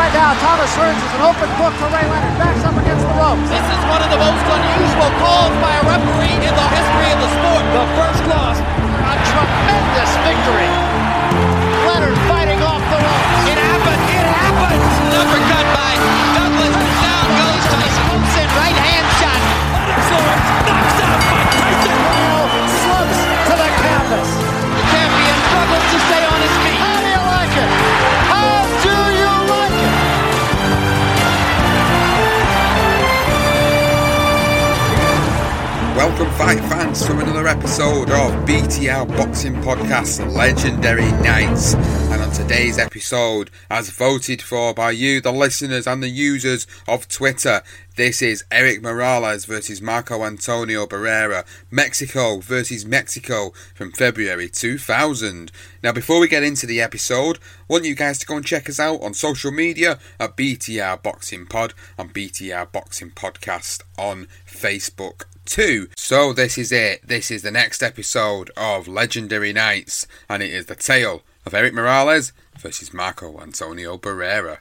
[0.00, 2.32] Right now, Thomas Hearns is an open book for Ray Leonard.
[2.40, 3.44] Backs up against the ropes.
[3.52, 7.20] This is one of the most unusual calls by a referee in the history of
[7.20, 7.64] the sport.
[7.76, 8.56] The first loss.
[8.64, 10.72] A tremendous victory.
[11.84, 13.44] Leonard fighting off the ropes.
[13.44, 14.00] It happened.
[14.08, 14.80] It happened.
[15.20, 15.92] Uppercut by
[16.32, 16.76] Douglas.
[17.04, 18.48] Down goes Tyson.
[18.56, 19.29] Right hand shot.
[36.00, 41.74] Welcome, fight fans, to another episode of BTR Boxing Podcast's Legendary Nights.
[41.74, 47.06] And on today's episode, as voted for by you, the listeners and the users of
[47.06, 47.60] Twitter,
[47.96, 55.52] this is Erik Morales versus Marco Antonio Barrera, Mexico versus Mexico from February 2000.
[55.82, 58.70] Now, before we get into the episode, I want you guys to go and check
[58.70, 65.24] us out on social media at BTR Boxing Pod and BTR Boxing Podcast on Facebook
[65.50, 65.88] too.
[65.96, 67.06] So this is it.
[67.06, 71.74] This is the next episode of Legendary Nights, and it is the tale of Erik
[71.74, 74.58] Morales versus Marco Antonio Barrera.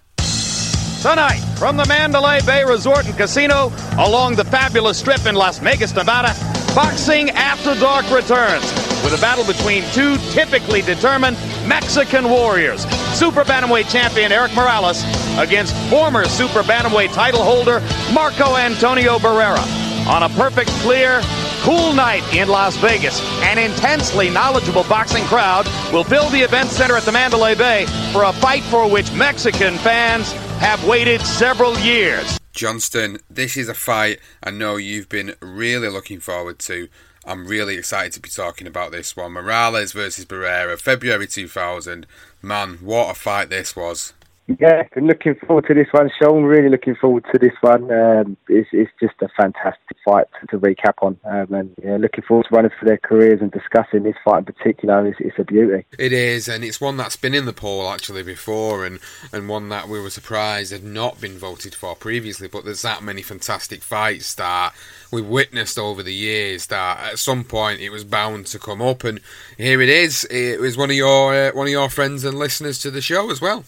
[1.02, 5.96] Tonight, from the Mandalay Bay Resort and Casino along the fabulous strip in Las Vegas,
[5.96, 6.34] Nevada,
[6.76, 8.66] Boxing After Dark returns
[9.04, 12.84] with a battle between two typically determined Mexican warriors.
[13.18, 15.04] Super Bantamweight champion Erik Morales
[15.38, 17.80] against former Super Bantamweight title holder
[18.14, 19.89] Marco Antonio Barrera.
[20.10, 21.22] On a perfect, clear,
[21.62, 26.98] cool night in Las Vegas, an intensely knowledgeable boxing crowd will fill the event center
[26.98, 32.40] at the Mandalay Bay for a fight for which Mexican fans have waited several years.
[32.54, 36.90] Johnston, this is a fight I know you've been really looking forward to.
[37.24, 39.34] I'm really excited to be talking about this one.
[39.34, 42.08] Morales versus Barrera, February 2000.
[42.42, 44.14] Man, what a fight this was.
[44.58, 46.44] Yeah, been looking forward to this one, Sean.
[46.44, 47.92] Really looking forward to this one.
[47.92, 52.24] Um, it's, it's just a fantastic fight to, to recap on, um, and yeah, looking
[52.24, 55.06] forward to running for their careers and discussing this fight in particular.
[55.06, 55.86] It's, it's a beauty.
[56.00, 59.00] It is, and it's one that's been in the poll actually before, and,
[59.32, 62.48] and one that we were surprised had not been voted for previously.
[62.48, 64.74] But there's that many fantastic fights that
[65.12, 69.04] we've witnessed over the years that at some point it was bound to come up,
[69.04, 69.20] and
[69.58, 70.26] here it is.
[70.32, 73.30] It was one of your uh, one of your friends and listeners to the show
[73.30, 73.64] as well.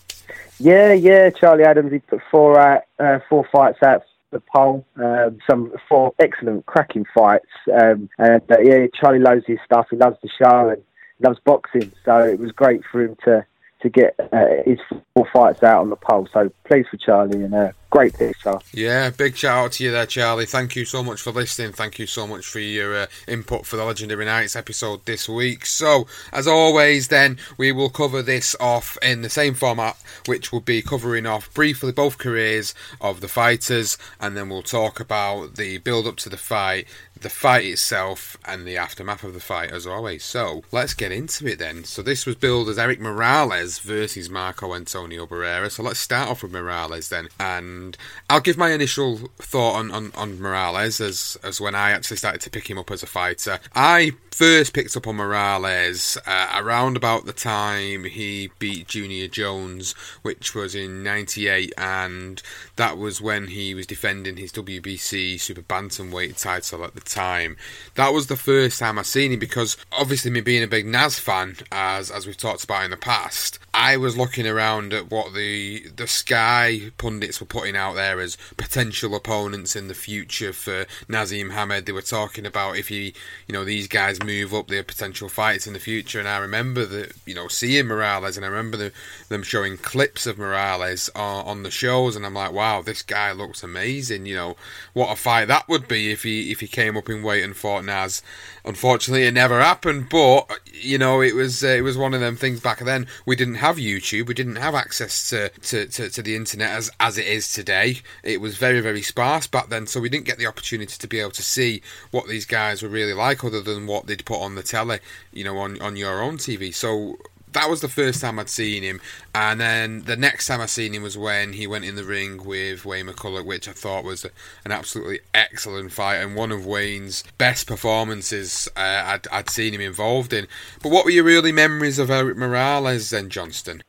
[0.61, 1.31] Yeah, yeah.
[1.31, 4.85] Charlie Adams, he put four out, uh, four fights out the poll.
[4.95, 7.49] Um, some four excellent, cracking fights.
[7.73, 9.87] Um, and uh, yeah, Charlie loves his stuff.
[9.89, 10.83] He loves the show and
[11.19, 11.91] loves boxing.
[12.05, 13.45] So it was great for him to
[13.81, 14.77] to get uh, his
[15.15, 16.27] four fights out on the poll.
[16.31, 18.57] So pleased for Charlie and uh, great picture.
[18.73, 20.45] Yeah, big shout out to you there, Charlie.
[20.45, 21.73] Thank you so much for listening.
[21.73, 25.65] Thank you so much for your uh, input for the Legendary Nights episode this week.
[25.65, 30.61] So, as always, then we will cover this off in the same format, which will
[30.61, 35.77] be covering off briefly both careers of the fighters, and then we'll talk about the
[35.79, 36.87] build up to the fight,
[37.19, 40.23] the fight itself, and the aftermath of the fight, as always.
[40.23, 41.83] So, let's get into it then.
[41.83, 45.69] So, this was billed as Erik Morales versus Marco Antonio Barrera.
[45.69, 47.80] So, let's start off with Morales then, and
[48.29, 52.41] I'll give my initial thought on, on, on Morales as as when I actually started
[52.41, 53.59] to pick him up as a fighter.
[53.73, 59.93] I first picked up on Morales uh, around about the time he beat Junior Jones,
[60.21, 62.41] which was in '98, and
[62.75, 67.57] that was when he was defending his WBC Super Bantamweight title at the time.
[67.95, 71.19] That was the first time I seen him because obviously me being a big Naz
[71.19, 75.33] fan, as as we've talked about in the past, I was looking around at what
[75.33, 80.85] the the Sky pundits were putting out there as potential opponents in the future for
[81.07, 81.85] Naseem Hamed.
[81.85, 83.13] They were talking about if he,
[83.47, 86.19] you know, these guys move up, their potential fights in the future.
[86.19, 88.91] And I remember the, you know, seeing Morales, and I remember the,
[89.29, 93.31] them showing clips of Morales on, on the shows, and I'm like, wow, this guy
[93.31, 94.25] looks amazing.
[94.25, 94.55] You know,
[94.93, 97.55] what a fight that would be if he if he came up in weight and
[97.55, 98.21] fought Naz.
[98.63, 100.09] Unfortunately, it never happened.
[100.09, 103.07] But you know, it was uh, it was one of them things back then.
[103.25, 104.27] We didn't have YouTube.
[104.27, 107.99] We didn't have access to, to, to, to, the internet as as it is today.
[108.23, 111.19] It was very very sparse back then, so we didn't get the opportunity to be
[111.19, 111.81] able to see
[112.11, 114.99] what these guys were really like, other than what they'd put on the telly,
[115.31, 116.73] you know, on on your own TV.
[116.73, 117.17] So
[117.53, 119.01] that was the first time I'd seen him,
[119.35, 122.43] and then the next time I seen him was when he went in the ring
[122.43, 124.25] with Wayne McCullough, which I thought was
[124.65, 129.81] an absolutely excellent fight and one of Wayne's best performances uh, I'd, I'd seen him
[129.81, 130.47] involved in.
[130.81, 133.83] But what were your early memories of Erik Morales then, Johnston?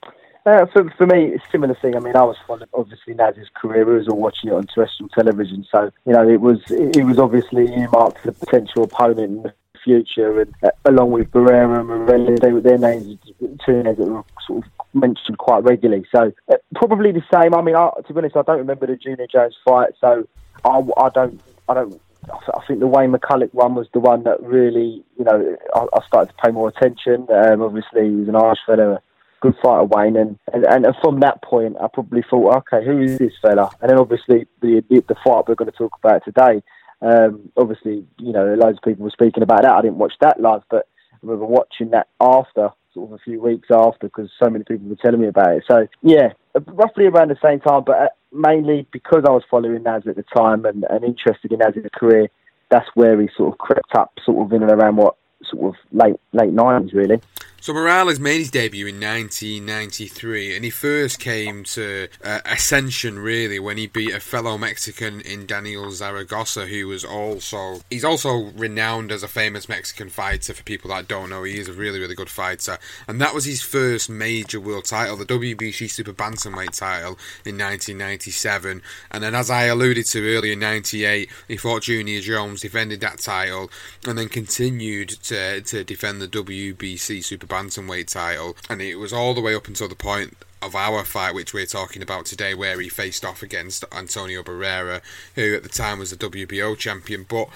[0.45, 1.95] Uh, for, for me, it's a similar thing.
[1.95, 3.85] I mean, I was fond of obviously Naz's career.
[3.85, 7.21] We was all watching it on terrestrial television, so you know it was it was
[7.21, 9.53] obviously earmarked for the potential opponent
[9.85, 13.19] future, and uh, along with Barrera and Morelli, they were their names,
[13.65, 16.05] two names that were sort of mentioned quite regularly.
[16.15, 17.55] So uh, probably the same.
[17.55, 20.27] I mean, I, to be honest, I don't remember the Junior Jones fight, so
[20.65, 22.01] I, I don't, I don't.
[22.31, 26.07] I think the Wayne McCullough one was the one that really, you know, I, I
[26.07, 27.27] started to pay more attention.
[27.35, 29.03] Um, obviously, he was an Irish fella,
[29.41, 33.19] good fighter, Wayne, and, and, and from that point, I probably thought, okay, who is
[33.19, 33.71] this fella?
[33.81, 36.63] And then obviously the the fight we're going to talk about today
[37.03, 39.73] um, obviously, you know, loads of people were speaking about that.
[39.73, 43.41] I didn't watch that live, but I remember watching that after, sort of a few
[43.41, 45.65] weeks after, because so many people were telling me about it.
[45.69, 46.33] So, yeah,
[46.67, 50.25] roughly around the same time, but uh, mainly because I was following Naz at the
[50.35, 52.29] time and, and interested in Naz's career,
[52.71, 55.17] that's where he sort of crept up, sort of in and around what
[55.51, 57.21] sort of late late nineties, really.
[57.63, 63.61] So Morales made his debut in 1993, and he first came to uh, ascension really
[63.61, 69.13] when he beat a fellow Mexican in Daniel Zaragoza, who was also he's also renowned
[69.13, 70.55] as a famous Mexican fighter.
[70.55, 73.45] For people that don't know, he is a really really good fighter, and that was
[73.45, 78.83] his first major world title, the WBC Super Bantamweight title in 1997.
[79.13, 83.21] And then, as I alluded to earlier, in '98, he fought Junior Jones, defended that
[83.21, 83.71] title,
[84.05, 89.35] and then continued to to defend the WBC Super bantamweight title, and it was all
[89.35, 92.81] the way up until the point of our fight, which we're talking about today, where
[92.81, 95.01] he faced off against Antonio Barrera,
[95.35, 97.27] who at the time was the WBO champion.
[97.29, 97.49] But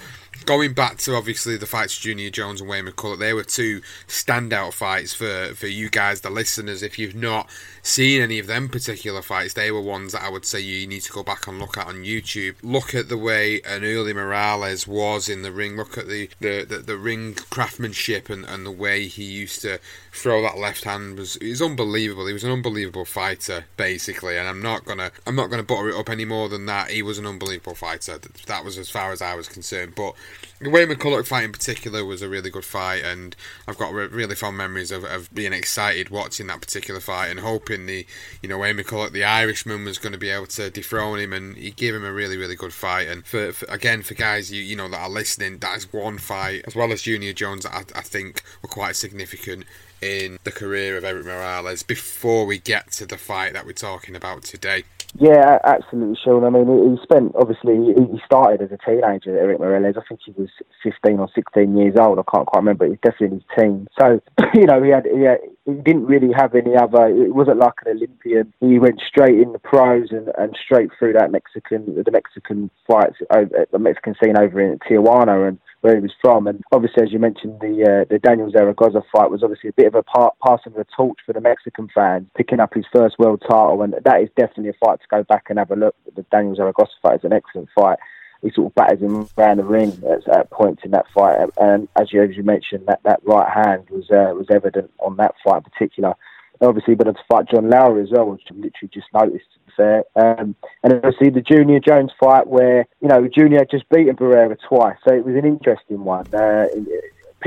[0.45, 4.73] going back to obviously the fights Junior Jones and Wayne McCullough, they were two standout
[4.73, 6.83] fights for, for you guys, the listeners.
[6.83, 7.49] If you've not
[7.81, 11.01] seen any of them particular fights, they were ones that I would say you need
[11.01, 12.55] to go back and look at on YouTube.
[12.61, 15.75] Look at the way an early Morales was in the ring.
[15.75, 19.79] Look at the, the, the, the ring craftsmanship and, and the way he used to
[20.11, 22.27] throw that left hand was is unbelievable.
[22.27, 25.95] He was an unbelievable fighter, basically, and I'm not gonna I'm not gonna butter it
[25.95, 26.91] up any more than that.
[26.91, 28.19] He was an unbelievable fighter.
[28.47, 29.95] That was as far as I was concerned.
[29.95, 30.15] But
[30.59, 33.35] Wayne McCullough fight in particular was a really good fight, and
[33.67, 37.85] I've got really fond memories of, of being excited watching that particular fight and hoping
[37.85, 38.07] the
[38.41, 41.55] you know Wayne McCullough, the Irishman, was going to be able to dethrone him, and
[41.55, 43.07] he gave him a really really good fight.
[43.07, 46.17] And for, for again for guys you you know that are listening, that is one
[46.17, 49.65] fight as well as Junior Jones I, I think were quite significant
[50.01, 54.15] in the career of Erik Morales before we get to the fight that we're talking
[54.15, 54.83] about today.
[55.15, 56.43] Yeah, absolutely, Sean.
[56.43, 59.95] I mean, he spent obviously he started as a teenager, Erik Morales.
[59.97, 60.49] I think he was
[60.83, 62.19] fifteen or sixteen years old.
[62.19, 62.85] I can't quite remember.
[62.85, 63.87] He's definitely in his teens.
[63.99, 64.21] So
[64.53, 67.07] you know, he had, he had he didn't really have any other.
[67.07, 68.53] It wasn't like an Olympian.
[68.59, 73.17] He went straight in the pros and, and straight through that Mexican the Mexican fights,
[73.33, 76.47] over, the Mexican scene over in Tijuana and where he was from.
[76.47, 79.87] And obviously, as you mentioned, the uh, the Daniel Zaragoza fight was obviously a bit
[79.87, 83.19] of a part, passing of the torch for the Mexican fans, picking up his first
[83.19, 83.81] world title.
[83.81, 85.95] And that is definitely a fight to go back and have a look.
[86.15, 87.99] The Daniel Zaragoza fight is an excellent fight.
[88.41, 91.49] He sort of batters him around the ring at, at points in that fight.
[91.57, 95.17] And as you, as you mentioned, that, that right hand was uh, was evident on
[95.17, 96.13] that fight in particular
[96.61, 99.47] obviously but to fight John Lowry as well, which I literally just noticed
[99.77, 100.03] fair.
[100.15, 104.97] Um, and obviously the Junior Jones fight where, you know, Junior just beaten Barrera twice.
[105.07, 106.25] So it was an interesting one.
[106.33, 106.65] Uh,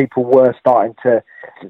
[0.01, 1.23] people were starting to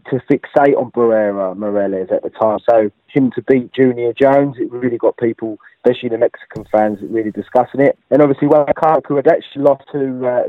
[0.09, 2.59] to fixate on Barrera Morales at the time.
[2.69, 7.33] So him to beat Junior Jones, it really got people, especially the Mexican fans, really
[7.33, 7.99] discussing it.
[8.11, 10.43] And obviously, McCullough had actually lost to uh,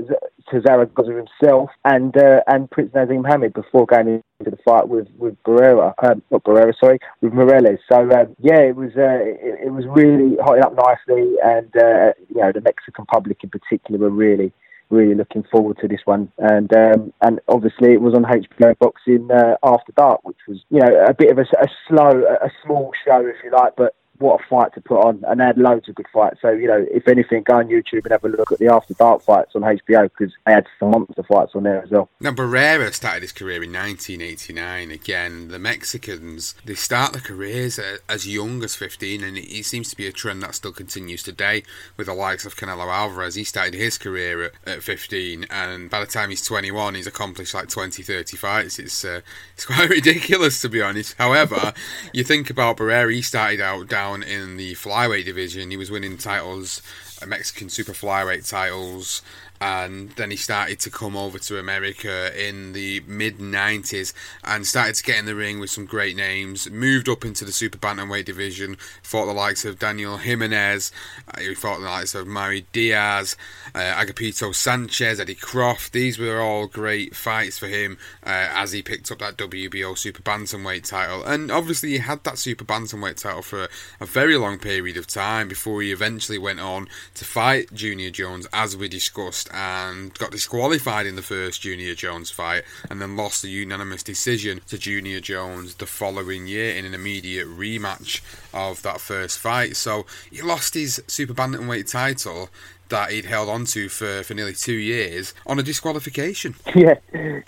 [0.50, 5.08] to Zaragoza himself and uh, and Prince Naseem Hamed before going into the fight with
[5.18, 7.80] with Barrera, um, not Barrera, sorry, with Morales.
[7.92, 12.14] So um, yeah, it was uh, it, it, was really hotting up nicely, and uh,
[12.30, 14.54] you know the Mexican public in particular were really
[14.92, 16.32] really looking forward to this one.
[16.38, 20.80] And um, and obviously it was on HBO Boxing uh, After Dark, which was you
[20.80, 24.42] know a bit of a, a slow, a small show if you like, but what
[24.42, 26.40] a fight to put on, and they had loads of good fights.
[26.42, 28.94] So you know, if anything, go on YouTube and have a look at the After
[28.94, 32.10] Dark fights on HBO because they had some monster fights on there as well.
[32.20, 34.92] Now Barrera started his career in 1989.
[34.92, 39.98] Again, the Mexicans they start their careers as young as 15, and it seems to
[39.98, 41.64] be a trend that still continues today
[41.98, 43.36] with the likes of Canelo Alvarez.
[43.36, 47.54] He started his career at, at 15, and by the time he's 21, he's accomplished
[47.54, 48.80] like 20, 30 fights.
[48.80, 49.22] It's uh,
[49.54, 51.16] it's quite ridiculous to be honest.
[51.18, 51.74] However,
[52.14, 55.72] you think about Barrera, he started out down in the flyweight division.
[55.72, 56.82] He was winning titles,
[57.22, 59.22] uh, Mexican super flyweight titles,
[59.62, 64.12] and then he started to come over to America in the mid 90s
[64.44, 66.70] and started to get in the ring with some great names.
[66.72, 70.92] Moved up into the super bantamweight division, fought the likes of Daniel Jimenez,
[71.28, 73.38] uh, he fought the likes of Mari Diaz,
[73.76, 75.94] uh, Agapito Sanchez, Eddie Croft.
[75.94, 80.24] These were all great fights for him uh, as he picked up that WBO super
[80.24, 81.24] bantamweight title.
[81.24, 83.68] And obviously, he had that super bantamweight title for
[84.00, 88.48] a very long period of time before he eventually went on to fight Junior Jones,
[88.52, 93.42] as we discussed and got disqualified in the first Junior Jones fight and then lost
[93.42, 98.22] the unanimous decision to Junior Jones the following year in an immediate rematch
[98.54, 99.76] of that first fight.
[99.76, 102.50] So he lost his Super Bantamweight title
[102.90, 106.56] that he'd held onto for, for nearly two years on a disqualification.
[106.76, 106.96] Yeah,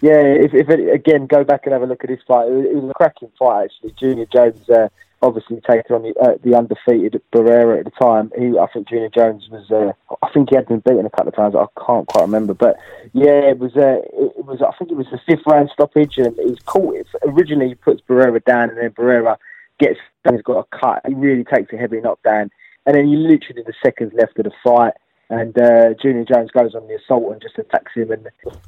[0.02, 0.22] yeah.
[0.22, 2.48] If, if it, again, go back and have a look at this fight.
[2.48, 3.94] It was, it was a cracking fight actually.
[3.98, 4.90] Junior Jones uh,
[5.24, 8.32] obviously taking on the, uh, the undefeated Barrera at the time.
[8.38, 11.30] He, I think Junior Jones was, uh, I think he had been beaten a couple
[11.30, 11.56] of times.
[11.56, 12.76] I can't quite remember, but
[13.14, 14.62] yeah, it was, uh, it, it was.
[14.62, 16.96] I think it was the fifth round stoppage, and it was caught.
[17.26, 19.38] Originally, he puts Barrera down, and then Barrera
[19.80, 20.00] gets,
[20.30, 21.02] he's got a cut.
[21.08, 22.52] He really takes a heavy knockdown,
[22.86, 24.94] and then you literally the seconds left of the fight.
[25.30, 28.28] And uh, Junior Jones goes on the assault and just attacks him, and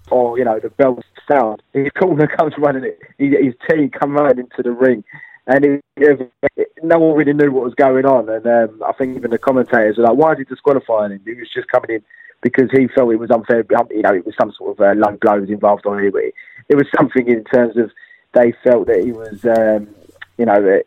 [0.10, 1.62] or you know the bells sound.
[1.74, 3.00] His corner comes running it.
[3.18, 5.04] His team come running into the ring,
[5.48, 6.32] and it, it,
[6.82, 8.30] no one really knew what was going on.
[8.30, 11.22] And um, I think even the commentators were like, "Why is he disqualifying him?
[11.26, 12.04] He was just coming in
[12.42, 13.66] because he felt it was unfair.
[13.92, 16.14] You know, it was some sort of uh, low blows involved on it.
[16.70, 17.92] It was something in terms of
[18.34, 19.88] they felt that he was, um,
[20.38, 20.82] you know,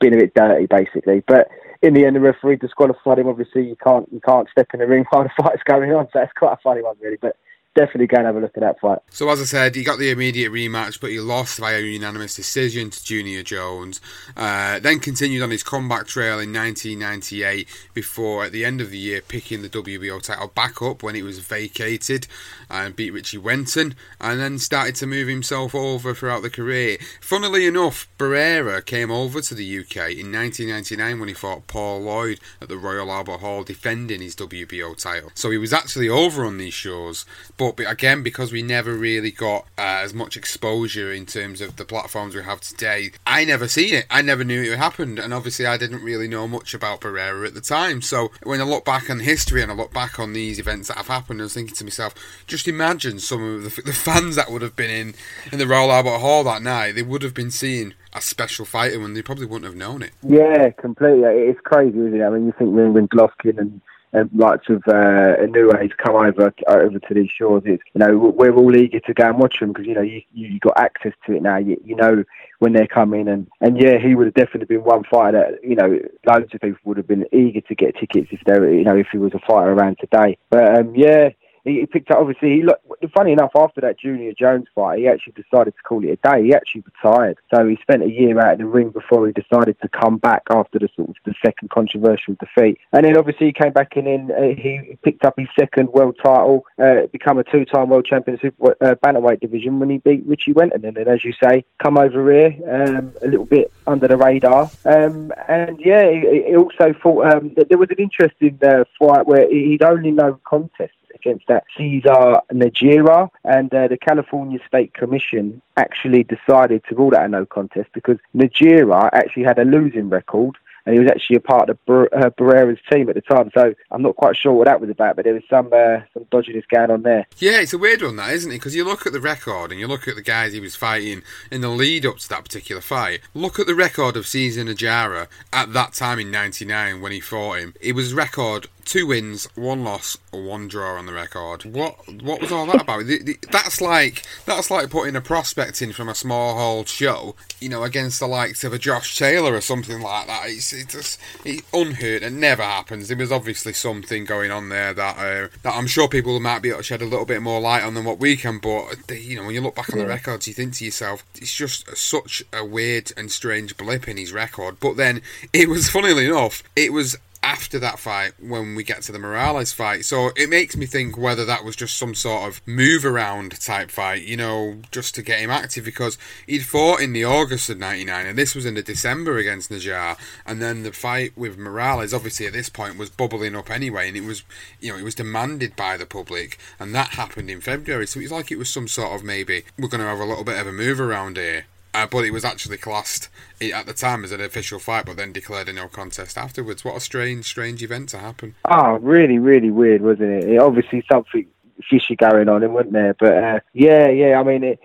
[0.00, 1.22] being a bit dirty, basically.
[1.26, 1.48] But
[1.82, 3.28] in the end, the referee disqualified him.
[3.28, 6.06] Obviously, you can't you can't step in the ring while the fight's going on.
[6.06, 7.18] So that's quite a funny one, really.
[7.20, 7.36] But
[7.74, 8.98] definitely go and have a look at that fight.
[9.10, 12.90] So as I said, he got the immediate rematch, but he lost via unanimous decision
[12.90, 14.00] to Junior Jones.
[14.36, 18.98] Uh, then continued on his comeback trail in 1998 before, at the end of the
[18.98, 22.26] year, picking the WBO title back up when it was vacated
[22.70, 26.98] and beat Richie Wenton, and then started to move himself over throughout the career.
[27.20, 32.40] Funnily enough, Barrera came over to the UK in 1999 when he fought Paul Lloyd
[32.60, 35.30] at the Royal Albert Hall, defending his WBO title.
[35.34, 37.24] So he was actually over on these shows,
[37.56, 41.76] but but again, because we never really got uh, as much exposure in terms of
[41.76, 44.06] the platforms we have today, I never seen it.
[44.10, 47.54] I never knew it happened, and obviously I didn't really know much about Barrera at
[47.54, 48.02] the time.
[48.02, 50.96] So when I look back on history and I look back on these events that
[50.96, 52.14] have happened, I was thinking to myself,
[52.46, 55.14] just imagine some of the, the fans that would have been in
[55.52, 56.92] in the Royal Albert Hall that night.
[56.92, 60.12] They would have been seeing a special fighter when they probably wouldn't have known it.
[60.22, 61.22] Yeah, completely.
[61.24, 62.24] It's crazy, isn't it?
[62.24, 63.80] I mean, you think when Golovkin and
[64.14, 67.64] and lots of uh, new age come over over to these shores.
[67.66, 70.22] It's you know we're all eager to go and watch them because you know you
[70.32, 71.56] you got access to it now.
[71.58, 72.24] You, you know
[72.60, 75.74] when they're coming and and yeah, he would have definitely been one fighter that you
[75.74, 78.84] know loads of people would have been eager to get tickets if they were you
[78.84, 80.38] know if he was a fighter around today.
[80.48, 81.30] But um, yeah,
[81.64, 82.18] he, picked up.
[82.18, 82.84] Obviously, he looked.
[83.14, 86.44] Funny enough, after that Junior Jones fight, he actually decided to call it a day.
[86.44, 87.38] He actually retired.
[87.52, 90.42] So he spent a year out in the ring before he decided to come back
[90.50, 92.78] after the sort of the second controversial defeat.
[92.92, 96.16] And then obviously he came back and then uh, he picked up his second world
[96.22, 100.52] title, uh, become a two-time world champion the uh, bantamweight division when he beat Richie
[100.52, 100.84] Wenton.
[100.84, 104.70] And then, as you say, come over here um, a little bit under the radar.
[104.84, 109.26] Um, and yeah, he, he also thought um, that there was an interesting uh, fight
[109.26, 115.60] where he'd only no contest against that Cesar Najera, and uh, the California State Commission
[115.76, 120.56] actually decided to rule that a no contest because Najera actually had a losing record
[120.86, 123.50] and he was actually a part of uh, Barrera's team at the time.
[123.54, 126.24] So I'm not quite sure what that was about, but there was some uh, some
[126.26, 127.26] dodginess going on there.
[127.38, 128.56] Yeah, it's a weird one, that isn't it?
[128.56, 131.22] Because you look at the record and you look at the guys he was fighting
[131.50, 133.20] in the lead up to that particular fight.
[133.32, 137.58] Look at the record of Cesar Najera at that time in '99 when he fought
[137.58, 137.74] him.
[137.80, 141.64] It was record two wins, one loss, one draw on the record.
[141.64, 143.06] What what was all that about?
[143.06, 147.34] The, the, that's like that's like putting a prospect in from a small hold show,
[147.60, 150.46] you know, against the likes of a Josh Taylor or something like that.
[150.46, 152.22] It's it's just it's unheard.
[152.22, 153.08] It never happens.
[153.08, 156.70] There was obviously something going on there that uh, that I'm sure people might be
[156.70, 158.58] able to shed a little bit more light on than what we can.
[158.58, 161.54] But you know, when you look back on the records, you think to yourself, it's
[161.54, 164.78] just such a weird and strange blip in his record.
[164.80, 165.22] But then
[165.52, 169.70] it was, funnily enough, it was after that fight when we get to the Morales
[169.70, 170.06] fight.
[170.06, 173.90] So it makes me think whether that was just some sort of move around type
[173.90, 177.78] fight, you know, just to get him active because he'd fought in the August of
[177.78, 182.14] 99 and this was in the December against Najar and then the fight with Morales
[182.14, 184.42] obviously at this point was bubbling up anyway and it was
[184.80, 188.06] you know, it was demanded by the public and that happened in February.
[188.06, 190.44] So it's like it was some sort of maybe we're going to have a little
[190.44, 193.28] bit of a move around here uh, but it was actually classed
[193.72, 196.84] at the time as an official fight, but then declared a no contest afterwards.
[196.84, 198.54] What a strange, strange event to happen.
[198.64, 200.50] Oh, really, really weird, wasn't it?
[200.50, 201.46] it obviously something
[201.88, 203.14] fishy going on, wasn't there?
[203.14, 204.40] But uh, yeah, yeah.
[204.40, 204.80] I mean, it,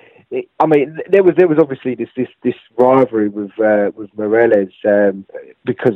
[0.60, 4.72] I mean, there was there was obviously this this this rivalry with uh, with Morales
[4.86, 5.26] um,
[5.66, 5.96] because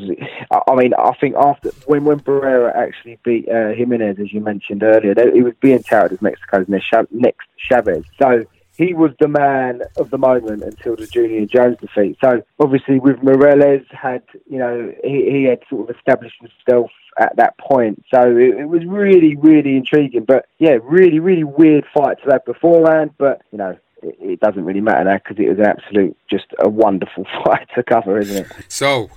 [0.51, 4.81] I mean I think after when when Barrera actually beat uh, Jimenez as you mentioned
[4.81, 8.05] earlier, he was being touted as Mexico's next Chavez.
[8.17, 8.43] So
[8.77, 12.17] he was the man of the moment until the Junior Jones defeat.
[12.23, 16.89] So obviously with Morales had, you know, he, he had sort of established himself
[17.19, 18.03] at that point.
[18.13, 20.25] So it, it, was really, really intriguing.
[20.25, 23.11] But yeah, really, really weird fight to have beforehand.
[23.19, 26.45] But, you know, it, it doesn't really matter now because it was an absolute, just
[26.59, 28.51] a wonderful fight to cover, isn't it?
[28.69, 29.11] So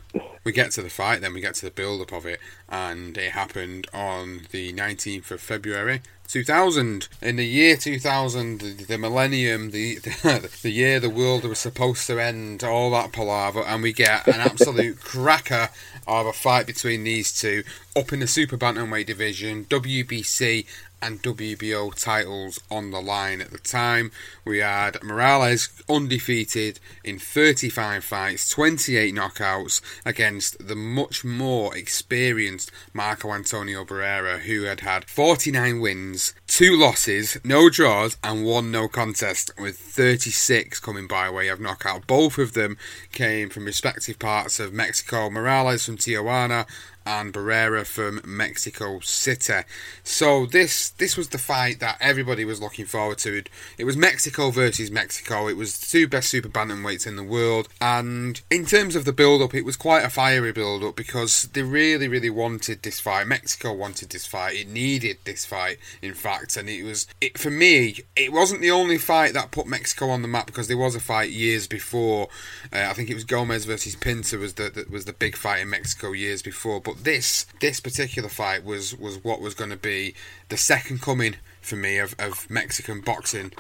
[0.45, 2.41] we get to the fight, then we get to the build up of it.
[2.69, 7.09] And it happened on the 19th of February 2000.
[7.23, 12.07] In the year 2000, the, the millennium, the, the, the year the world was supposed
[12.07, 15.71] to end, all that palaver, and we get an absolute cracker
[16.07, 17.65] of a fight between these two
[17.97, 20.67] up in the super bantamweight division, WBC
[21.03, 24.11] and WBO titles on the line at the time.
[24.45, 33.33] We had Morales undefeated in 35 fights, 28 knockouts against the much more experienced Marco
[33.33, 39.51] Antonio Barrera, who had had 49 wins, two losses, no draws, and one no contest,
[39.59, 42.07] with 36 coming by way of knockout.
[42.07, 42.77] Both of them
[43.13, 45.31] came from respective parts of Mexico.
[45.31, 46.67] Morales from Tijuana
[47.07, 49.61] and Barrera from Mexico City.
[50.03, 53.45] So this this was the fight that everybody was looking forward to.
[53.79, 55.49] It was Mexico versus Mexico.
[55.49, 59.13] It was the two best super bantamweights in the world, and in terms of the
[59.13, 63.27] build-up, it was quite a fiery build-up because they really, really wanted this fight.
[63.27, 64.57] Mexico wanted this fight.
[64.57, 67.97] It needed this fight, in fact, and it was it for me.
[68.17, 71.01] It wasn't the only fight that put Mexico on the map because there was a
[71.01, 72.29] fight years before.
[72.73, 75.61] Uh, I think it was Gomez versus Pintor was the, the was the big fight
[75.61, 79.77] in Mexico years before, but this this particular fight was was what was going to
[79.77, 80.15] be
[80.49, 83.53] the second coming for me of, of Mexican boxing.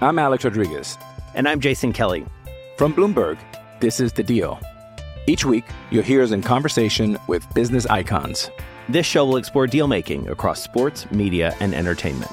[0.00, 0.98] I'm Alex Rodriguez.
[1.34, 2.26] And I'm Jason Kelly.
[2.76, 3.38] From Bloomberg,
[3.80, 4.60] this is The Deal.
[5.26, 8.50] Each week, you'll hear us in conversation with business icons.
[8.88, 12.32] This show will explore deal making across sports, media, and entertainment.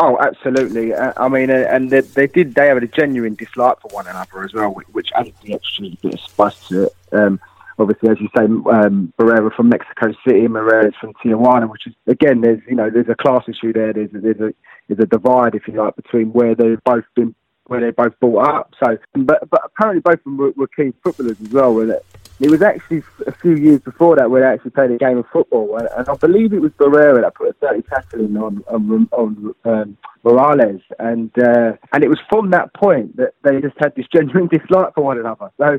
[0.00, 0.94] Oh, absolutely.
[0.94, 2.54] Uh, I mean, uh, and they, they, did.
[2.54, 6.14] They had a genuine dislike for one another as well, which, added the extra bit
[6.14, 6.92] of spice to it.
[7.12, 7.40] Um,
[7.80, 12.42] obviously, as you say, um, Barrera from Mexico City, Morales from Tijuana, which is again,
[12.42, 13.92] there's you know, there's a class issue there.
[13.92, 14.54] There's there's a
[14.86, 17.34] there's a divide, if you like, between where they've both been
[17.66, 18.74] where they both brought up.
[18.82, 21.80] So, but but apparently both of them were, were keen footballers as well.
[21.80, 21.98] And
[22.40, 25.26] it was actually a few years before that where they actually played a game of
[25.32, 28.64] football, and, and I believe it was Barrera that put a 30 tackle in on
[28.68, 33.76] on, on um, Morales, and uh, and it was from that point that they just
[33.78, 35.50] had this genuine dislike for one another.
[35.58, 35.78] So,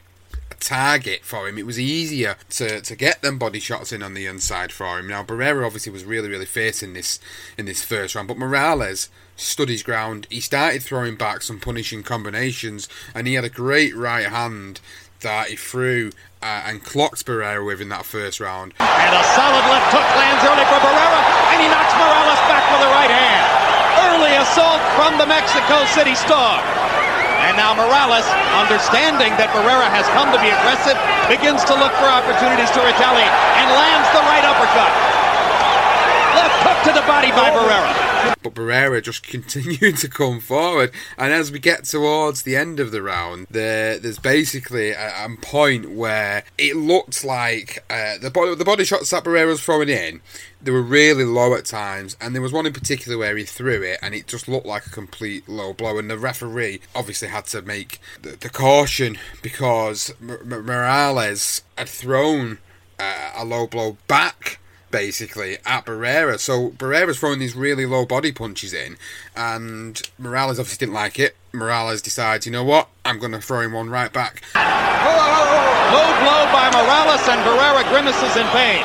[0.60, 1.58] target for him.
[1.58, 5.08] It was easier to, to get them body shots in on the inside for him.
[5.08, 7.20] Now Barrera obviously was really really facing this
[7.58, 10.28] in this first round, but Morales stood his ground.
[10.30, 14.82] He started throwing back some punishing combinations, and he had a great right hand
[15.22, 18.74] that he threw uh, and clocked Barrera with in that first round.
[18.80, 22.82] And a solid left hook lands early for Barrera, and he knocks Morales back with
[22.84, 23.48] the right hand.
[24.12, 26.79] Early assault from the Mexico City star.
[27.48, 31.00] And now Morales, understanding that Barrera has come to be aggressive,
[31.32, 35.09] begins to look for opportunities to retaliate and lands the right uppercut.
[36.62, 38.36] Hook to the body by Barrera.
[38.44, 42.92] But Barrera just continued to come forward, and as we get towards the end of
[42.92, 48.56] the round, there there's basically a, a point where it looked like uh, the body,
[48.56, 50.22] the body shots that Barrera was throwing in,
[50.62, 53.82] they were really low at times, and there was one in particular where he threw
[53.82, 55.98] it, and it just looked like a complete low blow.
[55.98, 62.60] And the referee obviously had to make the, the caution because M- Morales had thrown
[63.00, 64.59] uh, a low blow back
[64.92, 66.40] basically at Barrera.
[66.40, 68.98] So Barrera's throwing these really low body punches in,
[69.36, 71.36] and Morales obviously didn't like it.
[71.54, 74.44] Morales decides, you know what, I'm going to throw him one right back.
[74.56, 74.62] Low
[76.22, 78.84] blow by Morales, and Barrera grimaces in pain,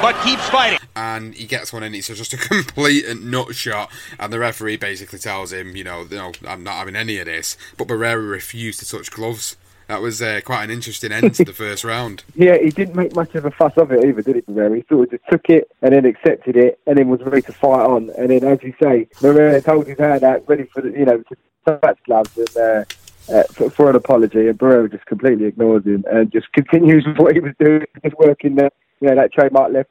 [0.00, 0.78] but keeps fighting.
[0.94, 5.18] And he gets one in, it's just a complete nut shot, and the referee basically
[5.18, 7.56] tells him, you know, no, I'm not having any of this.
[7.76, 9.56] But Barrera refused to touch gloves.
[9.88, 12.24] That was uh, quite an interesting end to the first round.
[12.34, 14.76] Yeah, he didn't make much of a fuss of it either, did he, Barrera?
[14.76, 17.52] He sort of just took it and then accepted it and then was ready to
[17.52, 18.10] fight on.
[18.18, 21.22] And then, as you say, Barrera told his hand out, ready for, the, you know,
[21.22, 21.36] to
[21.80, 22.56] touch gloves and...
[22.56, 22.84] Uh,
[23.28, 27.18] uh, for, for, an apology, and Barrera just completely ignores him and just continues with
[27.18, 28.70] what he was doing, just working the,
[29.00, 29.90] you know, that trademark left.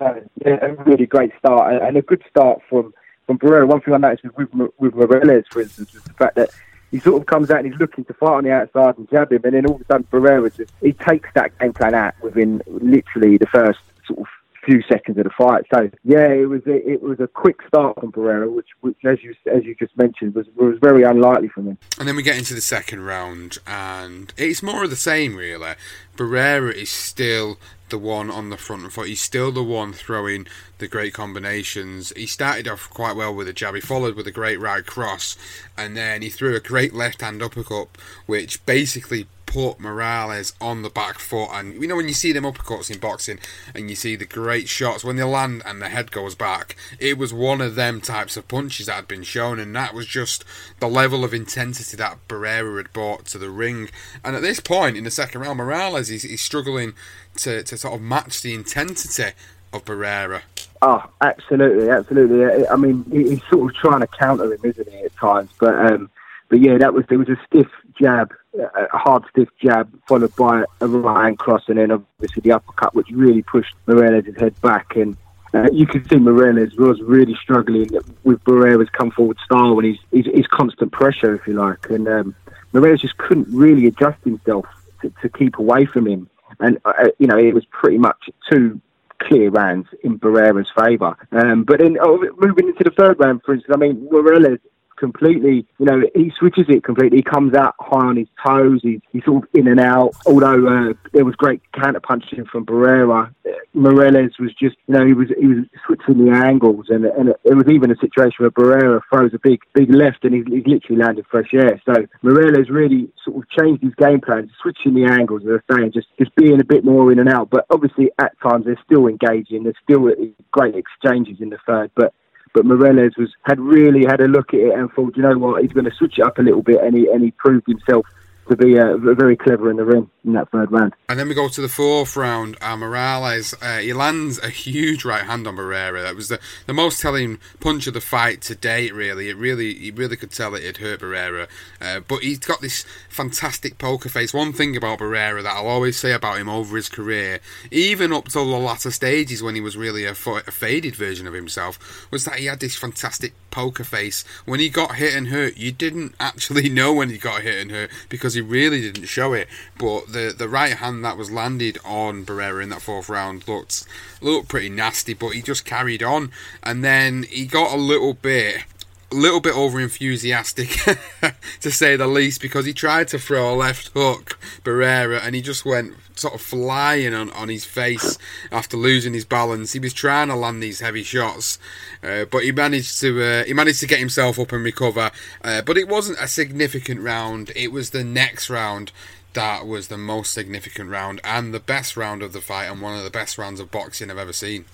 [0.00, 2.92] Yeah, a really great start and, and a good start from
[3.26, 3.66] from Barrera.
[3.66, 6.50] One thing I noticed with with Morales, for instance, was the fact that
[6.96, 9.30] he sort of comes out and he's looking to fight on the outside and jab
[9.30, 12.14] him, and then all of a sudden Barrera just he takes that game plan out
[12.22, 14.26] within literally the first sort of
[14.66, 15.64] few seconds of the fight.
[15.72, 19.22] So yeah, it was a, it was a quick start from Barrera, which, which as
[19.22, 21.78] you as you just mentioned was was very unlikely for him.
[21.98, 25.74] And then we get into the second round, and it's more of the same really.
[26.16, 29.06] Barrera is still the one on the front foot.
[29.08, 30.46] He's still the one throwing
[30.78, 32.12] the great combinations.
[32.16, 33.74] He started off quite well with a jab.
[33.74, 35.36] He followed with a great right cross,
[35.76, 37.88] and then he threw a great left hand uppercut,
[38.26, 41.48] which basically put Morales on the back foot.
[41.50, 43.38] And you know when you see them uppercuts in boxing,
[43.74, 47.16] and you see the great shots when they land and the head goes back, it
[47.16, 50.44] was one of them types of punches that had been shown, and that was just
[50.78, 53.88] the level of intensity that Barrera had brought to the ring.
[54.22, 56.92] And at this point in the second round, Morales is struggling
[57.36, 59.32] to, to sort of match the intensity
[59.72, 60.42] of Barrera.
[60.82, 62.68] Oh, absolutely, absolutely.
[62.68, 65.48] I mean, he's sort of trying to counter him, isn't he, at times?
[65.58, 66.10] But um,
[66.50, 67.68] but yeah, that was there was a stiff
[68.00, 72.52] jab, a hard stiff jab, followed by a right hand cross, and then obviously the
[72.52, 74.96] uppercut, which really pushed Morales' head back.
[74.96, 75.16] And
[75.54, 77.88] uh, you could see Morales was really struggling
[78.24, 81.88] with Barrera's come forward style and his, his, his constant pressure, if you like.
[81.90, 82.34] And um,
[82.72, 84.66] Morales just couldn't really adjust himself
[85.02, 86.28] to, to keep away from him.
[86.60, 88.80] And uh, you know, it was pretty much two
[89.18, 91.16] clear rounds in Barrera's favour.
[91.32, 94.58] Um, but then oh, moving into the third round, for instance, I mean, Morales
[94.96, 97.18] completely, you know, he switches it completely.
[97.18, 98.80] He comes out high on his toes.
[98.82, 100.14] He's, he's sort of in and out.
[100.26, 103.32] Although uh, there was great counter punching from Barrera,
[103.74, 107.54] Morales was just, you know, he was he was switching the angles, and and it
[107.54, 111.02] was even a situation where Barrera throws a big big left, and he's, he's literally
[111.02, 111.80] landed fresh air.
[111.84, 115.88] So Morales really sort of changed his game plan, switching the angles, as I say,
[115.90, 117.50] just just being a bit more in and out.
[117.50, 119.64] But obviously, at times they're still engaging.
[119.64, 120.10] There's still
[120.50, 122.14] great exchanges in the third, but
[122.56, 125.60] but Morales was had really had a look at it and thought, you know what,
[125.60, 128.06] he's going to switch it up a little bit, and he and he proved himself
[128.48, 130.94] to be uh, very clever in the ring in that third round.
[131.08, 132.56] And then we go to the fourth round.
[132.60, 136.02] Uh, Morales uh, he lands a huge right hand on Barrera.
[136.02, 138.94] That was the, the most telling punch of the fight to date.
[138.94, 141.48] Really, it really he really could tell it had hurt Barrera.
[141.80, 144.32] Uh, but he's got this fantastic poker face.
[144.32, 148.26] One thing about Barrera that I'll always say about him over his career, even up
[148.26, 152.24] to the latter stages when he was really a, a faded version of himself, was
[152.24, 154.24] that he had this fantastic poker face.
[154.44, 157.70] When he got hit and hurt, you didn't actually know when he got hit and
[157.70, 159.48] hurt because he really didn't show it.
[159.78, 163.84] But the the right hand that was landed on Barrera in that fourth round looked
[164.20, 166.30] looked pretty nasty, but he just carried on,
[166.62, 168.64] and then he got a little bit
[169.12, 170.70] a little bit over enthusiastic
[171.60, 175.42] to say the least because he tried to throw a left hook Barrera and he
[175.42, 178.18] just went sort of flying on, on his face
[178.50, 179.72] after losing his balance.
[179.74, 181.58] He was trying to land these heavy shots,
[182.02, 185.10] uh, but he managed to uh, he managed to get himself up and recover.
[185.42, 187.52] Uh, but it wasn't a significant round.
[187.54, 188.92] It was the next round
[189.34, 192.96] that was the most significant round and the best round of the fight and one
[192.96, 194.64] of the best rounds of boxing I've ever seen.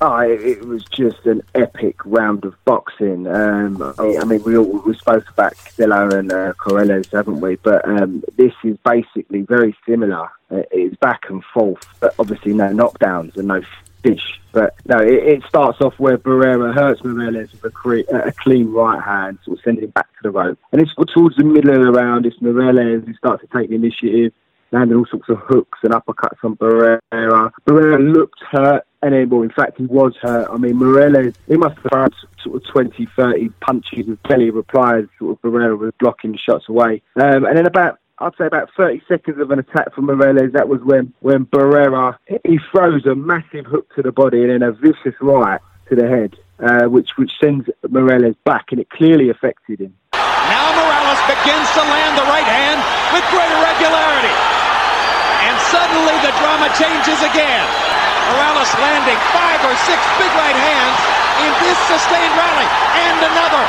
[0.00, 3.26] Oh, it, was just an epic round of boxing.
[3.26, 6.52] Um, I mean, we all, we spoke about Canelo and uh,
[7.12, 7.56] haven't we?
[7.56, 10.28] But um, this is basically very similar.
[10.50, 13.60] It's back and forth, but obviously no knockdowns and no
[14.04, 14.40] fish.
[14.52, 18.70] But no, it, it starts off where Barrera hurts Morales with a, cre- a clean
[18.70, 20.58] right hand, sort of sending him back to the rope.
[20.70, 23.74] And it's towards the middle of the round, it's Morales who starts to take the
[23.74, 24.32] initiative
[24.70, 27.00] landing all sorts of hooks and uppercuts on Barrera.
[27.12, 30.48] Barrera looked hurt, and in fact, he was hurt.
[30.50, 35.06] I mean, Morales, he must have had sort of 20, 30 punches with of replies.
[35.18, 37.02] Sort of Barrera was blocking the shots away.
[37.16, 40.52] Um, and then about I'd say about 30 seconds of an attack from Morales.
[40.52, 44.62] That was when, when Barrera, he throws a massive hook to the body and then
[44.62, 49.30] a vicious right to the head, uh, which, which sends Morales back, and it clearly
[49.30, 49.94] affected him.
[50.12, 52.82] Now Morales begins to land the right hand
[53.14, 54.57] with great regularity.
[55.68, 57.66] Suddenly the drama changes again.
[58.32, 60.98] Morales landing five or six big right hands
[61.44, 62.68] in this sustained rally.
[63.04, 63.64] And another.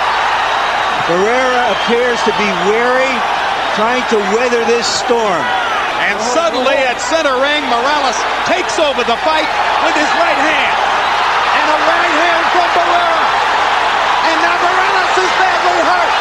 [1.12, 3.12] Barrera appears to be wary,
[3.76, 5.44] trying to weather this storm.
[6.00, 9.50] And suddenly at center ring, Morales takes over the fight
[9.84, 10.76] with his right hand.
[11.60, 13.28] And a right hand from Barrera.
[14.24, 16.14] And now Morales is badly hurt.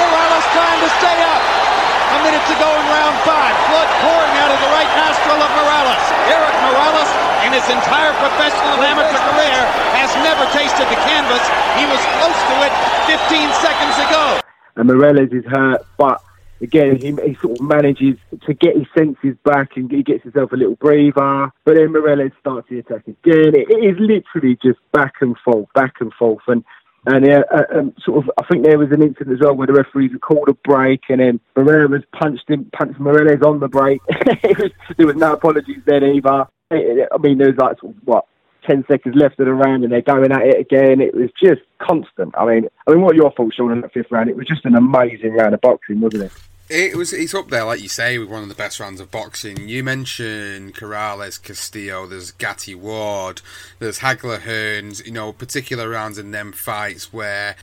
[0.00, 1.65] Morales trying to stay up.
[2.06, 3.54] A minute to go in round five.
[3.66, 6.04] Blood pouring out of the right nostril of Morales.
[6.30, 7.10] Erik Morales,
[7.42, 9.58] in his entire professional amateur career,
[9.98, 11.42] has never tasted the canvas.
[11.74, 12.74] He was close to it
[13.10, 14.38] 15 seconds ago.
[14.76, 16.22] And Morales is hurt, but
[16.60, 18.16] again, he, he, sort of manages
[18.46, 21.50] to get his senses back and he gets himself a little breather.
[21.64, 23.54] But then Morales starts the attack again.
[23.54, 26.42] It, it is literally just back and forth, back and forth.
[26.46, 26.64] And
[27.06, 29.66] and yeah, uh, um, sort of, I think there was an incident as well where
[29.66, 34.00] the referees called a break, and then Barrera's punched him, punched Morales on the break.
[34.96, 36.46] there was no apologies then either.
[36.70, 38.26] I mean, there was like sort of, what
[38.66, 41.00] ten seconds left of the round, and they're going at it again.
[41.00, 42.34] It was just constant.
[42.36, 44.28] I mean, I mean, what are your thoughts, Sean, on that fifth round?
[44.28, 46.32] It was just an amazing round of boxing, wasn't it?
[46.68, 47.12] It was.
[47.12, 49.68] It's up there, like you say, with one of the best rounds of boxing.
[49.68, 52.06] You mentioned Corrales, Castillo.
[52.06, 53.40] There's Gatti Ward.
[53.78, 55.04] There's Hagler Hearns.
[55.06, 57.54] You know, particular rounds in them fights where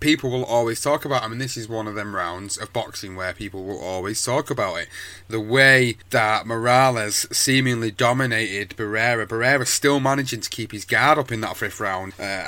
[0.00, 1.22] people will always talk about.
[1.22, 4.50] I mean, this is one of them rounds of boxing where people will always talk
[4.50, 4.88] about it.
[5.28, 11.32] The way that Morales seemingly dominated Barrera, Barrera still managing to keep his guard up
[11.32, 12.14] in that fifth round.
[12.18, 12.44] Uh,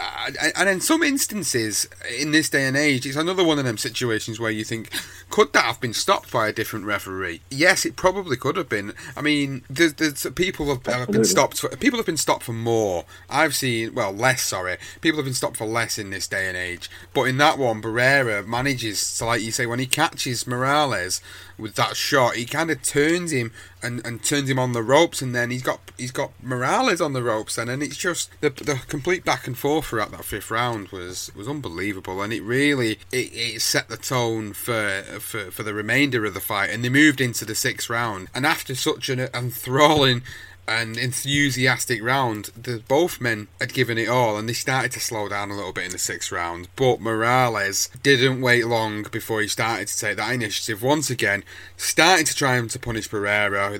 [0.56, 4.38] and in some instances, in this day and age, it's another one of them situations
[4.38, 4.90] where you think,
[5.30, 7.40] could that have been stopped by a different referee?
[7.50, 8.94] Yes, it probably could have been.
[9.16, 11.58] I mean, there's, there's people have, have been stopped.
[11.58, 13.04] For, people have been stopped for more.
[13.28, 14.42] I've seen, well, less.
[14.42, 16.90] Sorry, people have been stopped for less in this day and age.
[17.12, 21.20] But in that one, Barrera manages to, like you say, when he catches Morales
[21.58, 25.22] with that shot, he kind of turns him and, and turns him on the ropes,
[25.22, 28.50] and then he's got he's got Morales on the ropes, then, and it's just the
[28.50, 32.98] the complete back and forth throughout that fifth round was was unbelievable, and it really
[33.12, 36.88] it, it set the tone for, for for the remainder of the fight, and they
[36.88, 40.22] moved into the sixth round, and after such an enthralling
[40.68, 45.28] and enthusiastic round, the both men had given it all, and they started to slow
[45.28, 46.68] down a little bit in the sixth round.
[46.76, 51.44] But Morales didn't wait long before he started to take that initiative once again,
[51.76, 53.22] starting to try to punish with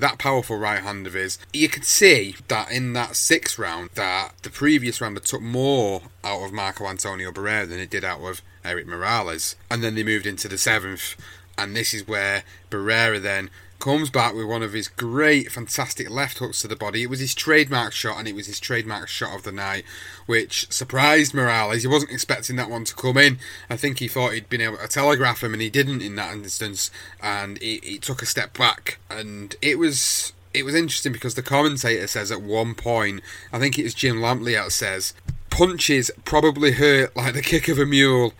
[0.01, 1.38] that powerful right hand of his.
[1.53, 6.03] You could see that in that sixth round, that the previous round had took more
[6.22, 10.03] out of Marco Antonio Barrera than it did out of Erik Morales, and then they
[10.03, 11.16] moved into the seventh,
[11.57, 16.38] and this is where Barrera then comes back with one of his great, fantastic left
[16.38, 17.02] hooks to the body.
[17.02, 19.84] It was his trademark shot, and it was his trademark shot of the night,
[20.26, 21.82] which surprised Morales.
[21.82, 23.38] He wasn't expecting that one to come in.
[23.70, 26.34] I think he thought he'd been able to telegraph him, and he didn't in that
[26.34, 26.90] instance.
[27.20, 31.42] And he, he took a step back, and it was it was interesting because the
[31.42, 33.20] commentator says at one point,
[33.52, 35.14] I think it was Jim Lampley that says,
[35.50, 38.32] punches probably hurt like the kick of a mule.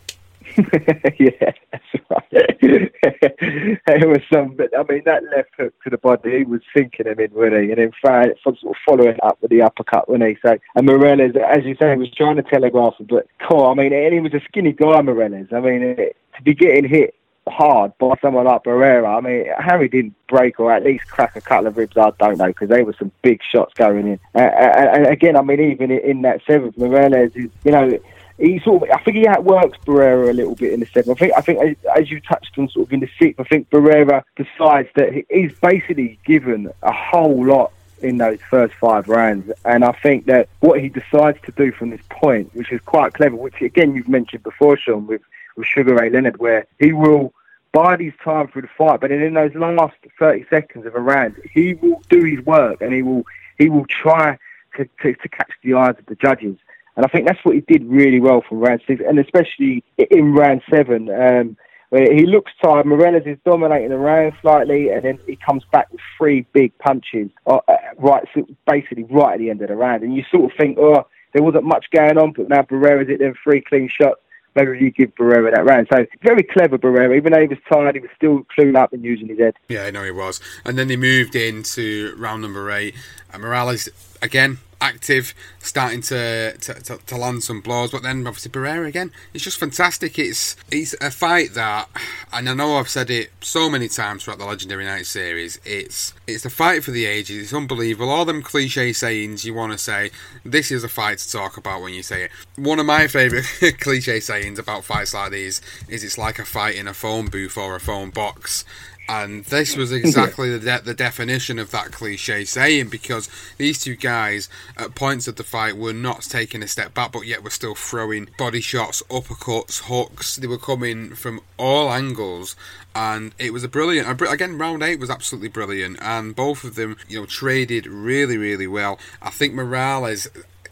[1.19, 2.25] yeah, that's right.
[2.33, 7.07] it was some, but I mean, that left hook to the body, he was sinking
[7.07, 7.71] him in, wasn't he?
[7.71, 10.39] And in fact, sort of following up with the uppercut, wasn't he?
[10.43, 13.93] So, and Morales, as you say, was trying to telegraph him, but cool, I mean,
[13.93, 15.49] and he was a skinny guy, Morales.
[15.53, 17.15] I mean, it, to be getting hit
[17.49, 19.17] hard by someone like Barrera.
[19.17, 21.97] I mean, Harry didn't break or at least crack a couple of ribs.
[21.97, 24.21] I don't know because they were some big shots going in.
[24.35, 27.99] And again, I mean, even in that seventh, Morales is, you know,
[28.39, 31.21] he sort of, I think he outworks Barrera a little bit in the seventh.
[31.21, 33.69] I think, I think as you touched on, sort of in the sixth, I think
[33.71, 39.85] Barrera decides that he's basically given a whole lot in those first five rounds, and
[39.85, 43.35] I think that what he decides to do from this point, which is quite clever,
[43.35, 45.23] which again you've mentioned before, Sean, with
[45.57, 47.35] with Sugar Ray Leonard, where he will
[47.73, 51.35] buy his time through the fight, but in those last thirty seconds of a round,
[51.53, 53.25] he will do his work and he will
[53.59, 54.39] he will try
[54.77, 56.57] to, to, to catch the eyes of the judges.
[56.99, 60.35] And I think that's what he did really well from round six, and especially in
[60.35, 61.57] round seven, um,
[61.91, 62.87] where he looks tired.
[62.87, 67.31] Morales is dominating the round slightly, and then he comes back with three big punches,
[67.47, 68.25] uh, uh right,
[68.67, 70.03] basically right at the end of the round.
[70.03, 73.21] And you sort of think, oh, there wasn't much going on, but now Barrera's hit
[73.21, 74.21] them three clean shots.
[74.57, 75.87] Maybe you give Barrera that round.
[75.93, 77.17] So very clever Barrera.
[77.17, 79.55] Even though he was tired, he was still clued up and using his head.
[79.69, 80.41] Yeah, I know he was.
[80.65, 82.97] And then they moved into round number eight.
[83.33, 83.89] And Morales
[84.21, 87.91] again active, starting to, to, to, to, land some blows.
[87.91, 90.19] But then obviously Barrera again, it's just fantastic.
[90.19, 91.89] It's it's a fight that,
[92.33, 95.61] and I know I've said it so many times throughout the Legendary Night series.
[95.65, 97.45] It's it's a fight for the ages.
[97.45, 98.11] It's unbelievable.
[98.11, 100.11] All them cliche sayings you want to say.
[100.45, 102.31] This is a fight to talk about when you say it.
[102.57, 103.47] One of my favourite
[103.81, 107.57] cliche sayings about fights like these is it's like a fight in a phone booth
[107.57, 108.65] or a phone box
[109.09, 113.97] and this was exactly the, de- the definition of that cliche saying because these two
[113.97, 117.51] guys at points of the fight were not taking a step back but yet were
[117.51, 120.37] still throwing body shots uppercuts hooks.
[120.37, 122.55] They were coming from all angles.
[122.95, 125.99] And it was a brilliant again round 8 was absolutely brilliant.
[126.01, 128.99] And both of them you know traded really really well.
[129.23, 130.29] I think morales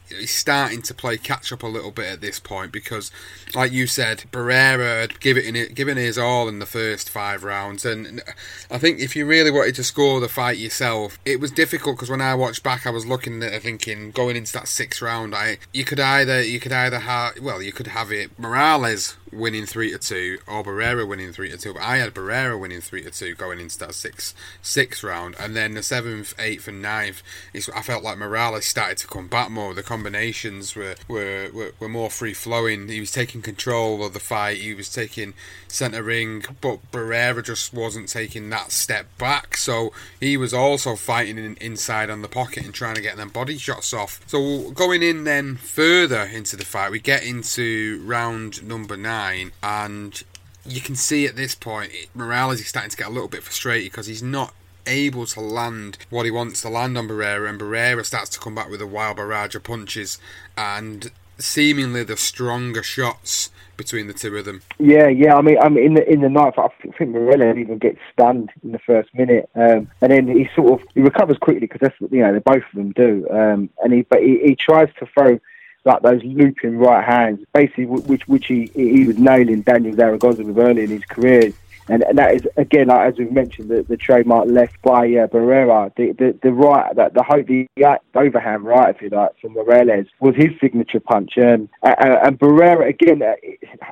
[0.08, 3.10] he's starting to play catch up a little bit at this point because,
[3.54, 7.84] like you said, Barrera had given it given his all in the first five rounds,
[7.84, 8.22] and
[8.70, 12.10] I think if you really wanted to score the fight yourself, it was difficult because
[12.10, 15.58] when I watched back, I was looking at thinking going into that sixth round, I
[15.72, 19.90] you could either you could either have well you could have it Morales winning three
[19.90, 23.10] to two or Barrera winning three to two, but I had Barrera winning three to
[23.10, 27.22] two going into that sixth sixth round, and then the seventh, eighth, and ninth,
[27.54, 29.74] I felt like Morales started to come back more.
[29.74, 32.86] The combinations were, were, were, were more free flowing.
[32.88, 34.58] He was taking control of the fight.
[34.58, 35.32] He was taking
[35.68, 39.56] centre ring, but Barrera just wasn't taking that step back.
[39.56, 43.30] So he was also fighting in, inside on the pocket and trying to get them
[43.30, 44.20] body shots off.
[44.26, 50.22] So going in then further into the fight, we get into round number nine, and
[50.66, 53.90] you can see at this point Morales is starting to get a little bit frustrated
[53.90, 54.52] because he's not
[54.86, 58.54] able to land what he wants to land on Barrera, and Barrera starts to come
[58.54, 60.18] back with a wild barrage of punches
[60.56, 64.62] and seemingly the stronger shots between the two of them.
[64.78, 65.34] Yeah, yeah.
[65.34, 68.50] I mean, I mean, in the in the ninth, I think Morella even gets stunned
[68.62, 72.00] in the first minute, um, and then he sort of he recovers quickly because that's
[72.00, 73.26] what you know they both of them do.
[73.30, 75.38] Um, and he but he, he tries to throw
[75.84, 80.58] like those looping right hands, basically which which he he was nailing Daniel Zaragoza with
[80.58, 81.52] early in his career
[81.88, 85.26] and, and that is again, like, as we've mentioned, the, the trademark left by uh,
[85.26, 89.52] Barrera, the, the the right, the, the the, the overhand right, if you like, from
[89.52, 91.36] Morales was his signature punch.
[91.36, 93.34] And, and Barrera again, uh,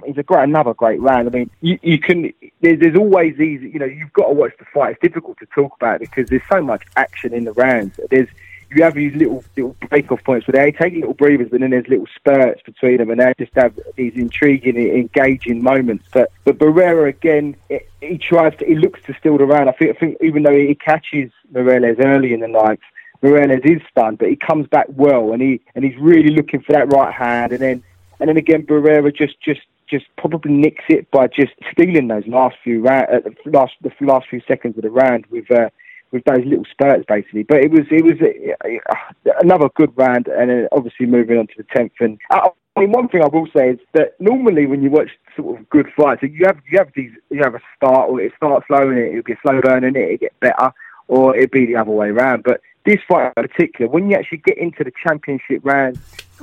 [0.05, 1.29] he's a great, another great round.
[1.29, 2.33] I mean, you, you can.
[2.61, 4.93] There's, there's always these, you know, you've got to watch the fight.
[4.93, 7.99] It's difficult to talk about because there's so much action in the rounds.
[8.11, 8.29] There's
[8.75, 11.71] you have these little little break off points where they take little breathers, but then
[11.71, 16.07] there's little spurts between them, and they just have these intriguing, engaging moments.
[16.13, 19.69] But but Barrera again, it, he tries to, he looks to steal the round.
[19.69, 22.81] I think I think even though he catches Morales early in the night,
[23.23, 26.73] Morales is stunned, but he comes back well, and he and he's really looking for
[26.73, 27.83] that right hand, and then
[28.21, 32.57] and then again Barrera just just just probably nicks it by just stealing those last
[32.65, 35.51] few round, uh, last the last few seconds of the round with.
[35.51, 35.71] Uh,
[36.15, 37.43] with those little spurts basically.
[37.43, 41.55] But it was it was uh, another good round, and then obviously moving on to
[41.59, 41.93] the tenth.
[42.01, 45.11] And uh, I mean, one thing I will say is that normally when you watch
[45.37, 48.33] sort of good fights, you have you have these you have a start, or it
[48.37, 50.73] starts slow and it, it'll get slow burn and it, it get better,
[51.09, 52.45] or it'll be the other way around.
[52.45, 55.99] But this fight in particular, when you actually get into the championship round,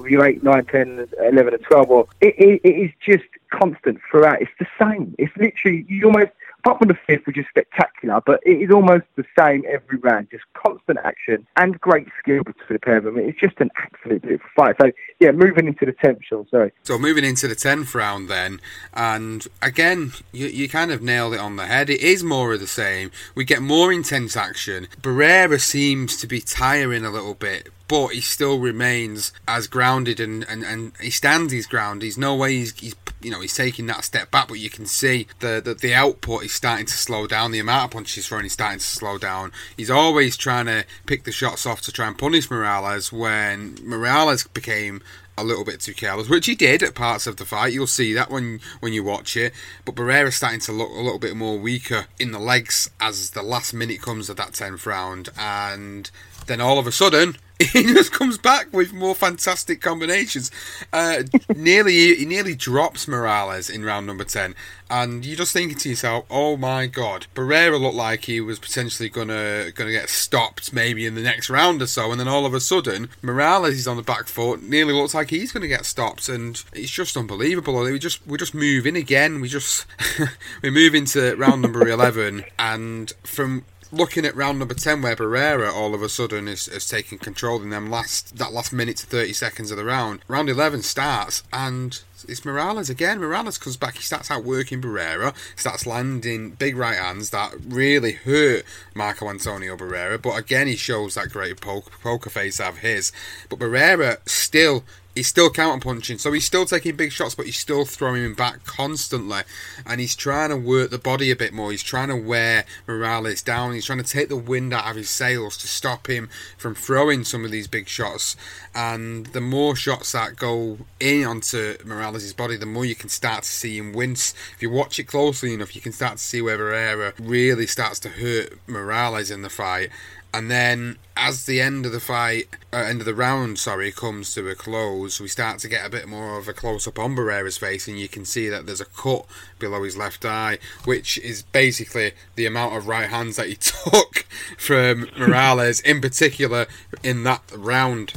[0.10, 4.42] you 8, 9, 10, 11 and 12, or it, it, it is just constant throughout.
[4.42, 5.14] It's the same.
[5.20, 6.32] It's literally, you almost,
[6.64, 10.28] apart from the fifth, which is spectacular, but it is almost the same every round.
[10.32, 13.18] Just constant action and great skill between the pair of them.
[13.18, 14.76] It's just an absolute beautiful fight.
[14.80, 16.48] So yeah, moving into the tenth, Sean.
[16.50, 16.72] Sorry.
[16.84, 18.62] So moving into the tenth round then,
[18.94, 21.90] and again, you, you kind of nailed it on the head.
[21.90, 23.12] It is more of the same.
[23.36, 24.88] We get more intense action.
[25.02, 30.46] Barrera seems to be tiring a little bit but he still remains as grounded and,
[30.48, 32.02] and, and he stands his ground.
[32.02, 34.86] He's no way he's, he's you know he's taking that step back, but you can
[34.86, 37.52] see the, the the output is starting to slow down.
[37.52, 39.52] The amount of punches he's throwing is starting to slow down.
[39.76, 44.48] He's always trying to pick the shots off to try and punish Morales when Morales
[44.48, 45.02] became
[45.38, 47.74] a little bit too careless, which he did at parts of the fight.
[47.74, 49.54] You'll see that when when you watch it.
[49.84, 53.44] But Barrera's starting to look a little bit more weaker in the legs as the
[53.44, 56.10] last minute comes of that tenth round, and
[56.48, 57.36] then all of a sudden
[57.74, 60.50] he just comes back with more fantastic combinations.
[60.92, 61.24] Uh,
[61.56, 64.56] nearly, he nearly drops Morales in round number ten,
[64.90, 69.10] and you're just thinking to yourself, "Oh my God!" Barrera looked like he was potentially
[69.10, 72.54] gonna gonna get stopped maybe in the next round or so, and then all of
[72.54, 74.64] a sudden Morales is on the back foot.
[74.64, 77.84] Nearly looks like he's gonna get stopped, and it's just unbelievable.
[77.84, 79.40] We just we just move in again.
[79.40, 79.86] We just
[80.64, 85.72] we move into round number eleven, and from looking at round number 10 where Barrera
[85.72, 89.06] all of a sudden is, is taking control in them last that last minute to
[89.06, 90.22] 30 seconds of the round.
[90.28, 93.20] Round 11 starts and it's Morales again.
[93.20, 93.96] Morales comes back.
[93.96, 98.64] He starts out working Barrera starts landing big right hands that really hurt
[98.94, 103.12] Marco Antonio Barrera but again he shows that great poker face of his.
[103.50, 104.84] But Barrera still
[105.16, 108.34] he's still counter punching, so he's still taking big shots, but he's still throwing him
[108.34, 109.42] back constantly,
[109.86, 111.72] and he's trying to work the body a bit more.
[111.72, 113.74] He's trying to wear Morales down.
[113.74, 117.24] He's trying to take the wind out of his sails to stop him from throwing
[117.24, 118.36] some of these big shots.
[118.74, 123.44] And the more shots that go in onto Morales' body, the more you can start
[123.44, 124.34] to see him wince.
[124.56, 128.00] If you watch it closely enough, you can start to see where Barrera really starts
[128.02, 129.90] to hurt Morales in the fight.
[130.34, 134.34] And then, as the end of the fight, uh, end of the round, sorry, comes
[134.36, 137.16] to a close, we start to get a bit more of a close up on
[137.16, 139.26] Barrera's face, and you can see that there's a cut
[139.60, 144.26] below his left eye, which is basically the amount of right hands that he took
[144.58, 146.66] from Morales, in particular,
[147.04, 148.14] in that round.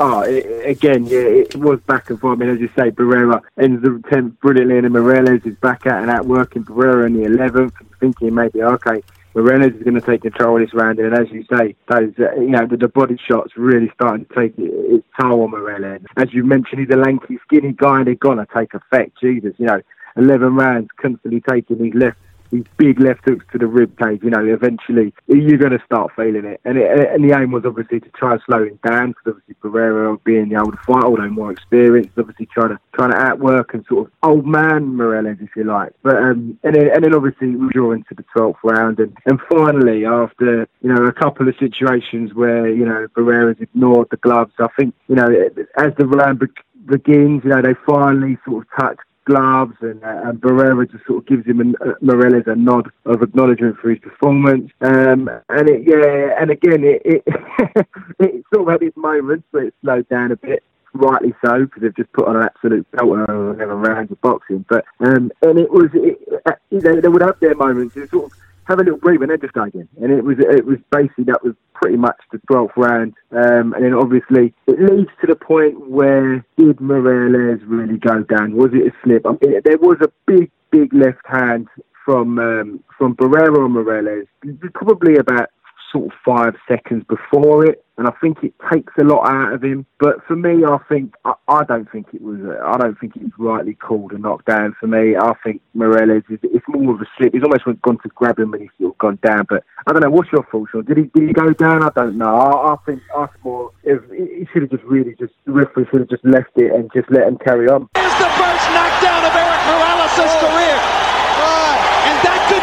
[0.00, 2.38] Oh, it, again, yeah, it was back and forth.
[2.38, 6.02] I mean, as you say, Barrera ends the 10th brilliantly, and Morales is back out
[6.02, 9.02] and out working Barrera in the 11th, thinking maybe, okay,
[9.34, 12.34] Morales is going to take control of this round, and as you say, those uh,
[12.40, 16.00] you know the, the, body shots really starting to take its toll on Morales.
[16.16, 19.20] As you mentioned, he's a lanky, skinny guy, and they're gonna take effect.
[19.20, 19.80] Jesus, you know,
[20.16, 22.16] eleven rounds constantly taking his left
[22.50, 26.12] these big left hooks to the rib cage, you know, eventually you're going to start
[26.16, 26.60] feeling it.
[26.64, 29.54] And, it, and the aim was obviously to try and slow him down because obviously
[29.62, 33.84] Barrera being the older fighter, although more experienced, obviously trying to trying to outwork and
[33.86, 35.92] sort of old man Morales, if you like.
[36.02, 39.40] But um, and then and then obviously we draw into the twelfth round, and and
[39.48, 44.52] finally after you know a couple of situations where you know Barrera's ignored the gloves,
[44.58, 45.28] I think you know
[45.76, 46.42] as the round
[46.86, 48.98] begins, you know they finally sort of touch
[49.28, 53.22] gloves, and, uh, and Barrera just sort of gives him a, uh, a nod of
[53.22, 54.70] acknowledgement for his performance.
[54.80, 57.22] Um, and it, yeah, and again, it, it
[58.18, 60.62] it's sort of had its moments where it slowed down a bit
[60.94, 64.64] rightly so, because they've just put on an absolute belt and never rounds of boxing.
[64.68, 67.96] But um, and it was, it, uh, they, they would have their moments.
[67.96, 69.88] It sort of have a little breather and just go again.
[70.00, 73.14] And it was it was basically that was pretty much the 12th round.
[73.30, 78.56] Um, and then obviously it leads to the point where did Morales really go down?
[78.56, 79.26] Was it a slip?
[79.26, 81.68] I mean, there was a big, big left hand
[82.04, 84.26] from um, from Barrera on Morales,
[84.74, 85.50] probably about
[85.92, 89.62] sort of five seconds before it, and I think it takes a lot out of
[89.62, 89.86] him.
[89.98, 92.38] But for me, I think I, I don't think it was.
[92.64, 94.76] I don't think it was rightly called a knockdown.
[94.78, 97.32] For me, I think Morales is it's more of a slip.
[97.32, 99.46] He's almost gone to grab him and he's sort of gone down.
[99.48, 100.10] But I don't know.
[100.10, 100.84] What's your thoughts, Sean?
[100.84, 101.82] Did he did he go down?
[101.82, 102.34] I don't know.
[102.34, 106.00] I, I think I more if he should have just really just the referee should
[106.00, 107.88] have just left it and just let him carry on.
[107.94, 110.98] The first knockdown of Erik Morales' career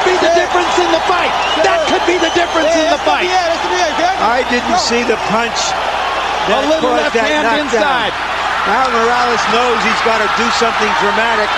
[0.06, 1.34] be the difference in the fight.
[1.66, 3.30] That could be the difference in the fight.
[3.30, 5.58] I didn't see the punch.
[6.50, 8.14] A little left hand inside.
[8.70, 11.50] Now Morales knows he's got to do something dramatic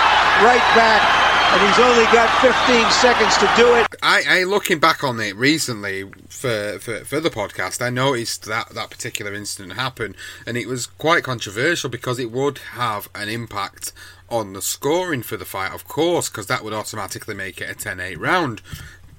[0.43, 3.87] right back and he's only got 15 seconds to do it.
[4.03, 8.69] I, I looking back on it recently for, for, for the podcast, I noticed that
[8.71, 13.93] that particular incident happened, and it was quite controversial because it would have an impact
[14.29, 17.75] on the scoring for the fight, of course, because that would automatically make it a
[17.75, 18.61] 10 8 round.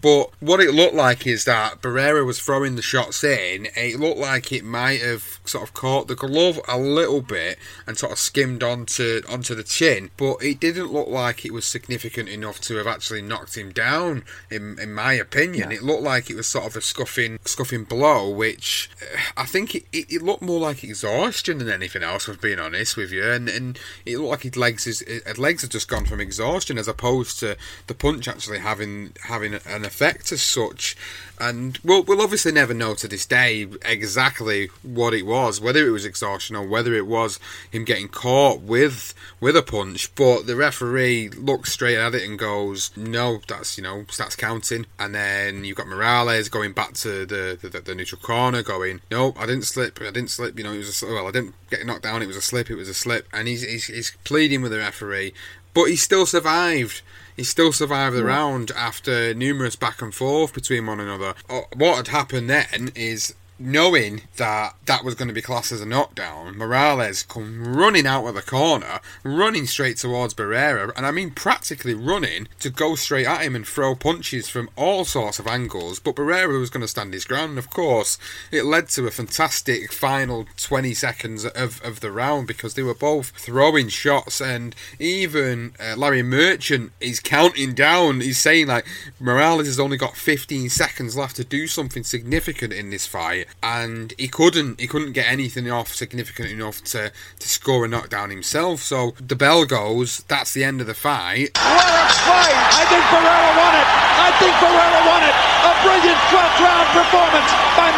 [0.00, 3.68] But what it looked like is that Barrera was throwing the shots in.
[3.76, 7.98] It looked like it might have sort of caught the glove a little bit and
[7.98, 12.28] sort of skimmed onto onto the chin, but it didn't look like it was significant
[12.28, 14.24] enough to have actually knocked him down.
[14.50, 15.78] In in my opinion, yeah.
[15.78, 19.74] it looked like it was sort of a scuffing scuffing blow, which uh, I think
[19.74, 22.28] it, it, it, looked more like exhaustion than anything else.
[22.28, 25.62] Was being honest with you, and and it looked like his legs his, his legs
[25.62, 30.30] had just gone from exhaustion as opposed to the punch actually having having an effect
[30.30, 30.96] as such.
[31.40, 35.90] And we'll, we'll obviously never know to this day exactly what it was, whether it
[35.90, 37.38] was exhaustion or whether it was
[37.70, 40.12] him getting caught with with a punch.
[40.16, 44.86] But the referee looks straight at it and goes, "No, that's you know starts counting."
[44.98, 49.32] And then you've got Morales going back to the the, the neutral corner, going, "No,
[49.36, 50.00] I didn't slip.
[50.00, 50.58] I didn't slip.
[50.58, 52.22] You know, it was a, well, I didn't get knocked down.
[52.22, 52.68] It was a slip.
[52.68, 55.34] It was a slip." And he's he's, he's pleading with the referee,
[55.72, 57.02] but he still survived.
[57.38, 61.34] He still survived the round after numerous back and forth between one another.
[61.48, 65.80] Uh, what had happened then is knowing that that was going to be classed as
[65.80, 71.10] a knockdown, Morales come running out of the corner, running straight towards Barrera, and I
[71.10, 75.46] mean practically running to go straight at him and throw punches from all sorts of
[75.46, 75.98] angles.
[75.98, 78.18] But Barrera was going to stand his ground, of course.
[78.52, 82.94] It led to a fantastic final 20 seconds of, of the round because they were
[82.94, 88.20] both throwing shots, and even uh, Larry Merchant is counting down.
[88.20, 88.86] He's saying, like,
[89.18, 94.14] Morales has only got 15 seconds left to do something significant in this fight and
[94.18, 98.80] he couldn't he couldn't get anything off significant enough to, to score a knockdown himself.
[98.80, 100.24] So the bell goes.
[100.28, 101.50] That's the end of the fight.
[101.54, 102.56] What a fight!
[102.78, 103.88] I think Barrera won it.
[104.18, 105.36] I think Barrera won it.
[105.68, 107.97] A brilliant 12th round performance by.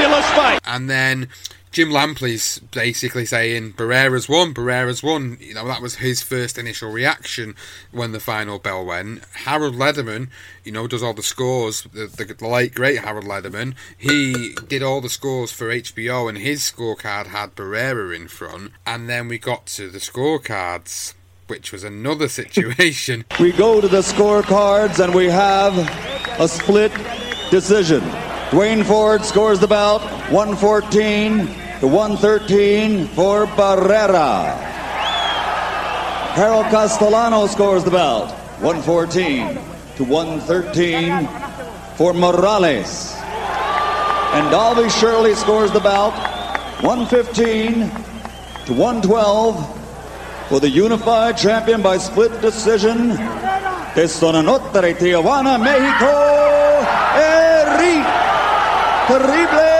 [0.00, 0.60] Fabulous fight.
[0.64, 1.28] And then
[1.72, 5.36] Jim Lampley's basically saying Barrera's won, Barrera's won.
[5.40, 7.54] You know, that was his first initial reaction
[7.92, 9.22] when the final bell went.
[9.44, 10.30] Harold Lederman,
[10.64, 11.82] you know, does all the scores.
[11.82, 16.38] The, the, the late, great Harold Lederman, he did all the scores for HBO and
[16.38, 18.72] his scorecard had Barrera in front.
[18.86, 21.14] And then we got to the scorecards
[21.46, 23.24] which was another situation.
[23.40, 25.76] We go to the scorecards and we have
[26.40, 26.92] a split
[27.50, 28.02] decision.
[28.50, 30.00] Duane Ford scores the bout
[30.32, 31.46] 114
[31.78, 34.56] to 113 for Barrera.
[36.34, 39.54] Harold Castellano scores the bout 114
[39.96, 41.28] to 113
[41.94, 43.14] for Morales.
[44.32, 46.12] And Dalby Shirley scores the bout
[46.82, 47.88] 115
[48.66, 53.10] to 112 for the unified champion by split decision.
[53.94, 56.49] Tesonanotre, Tijuana, Mexico,
[59.10, 59.70] Terrible.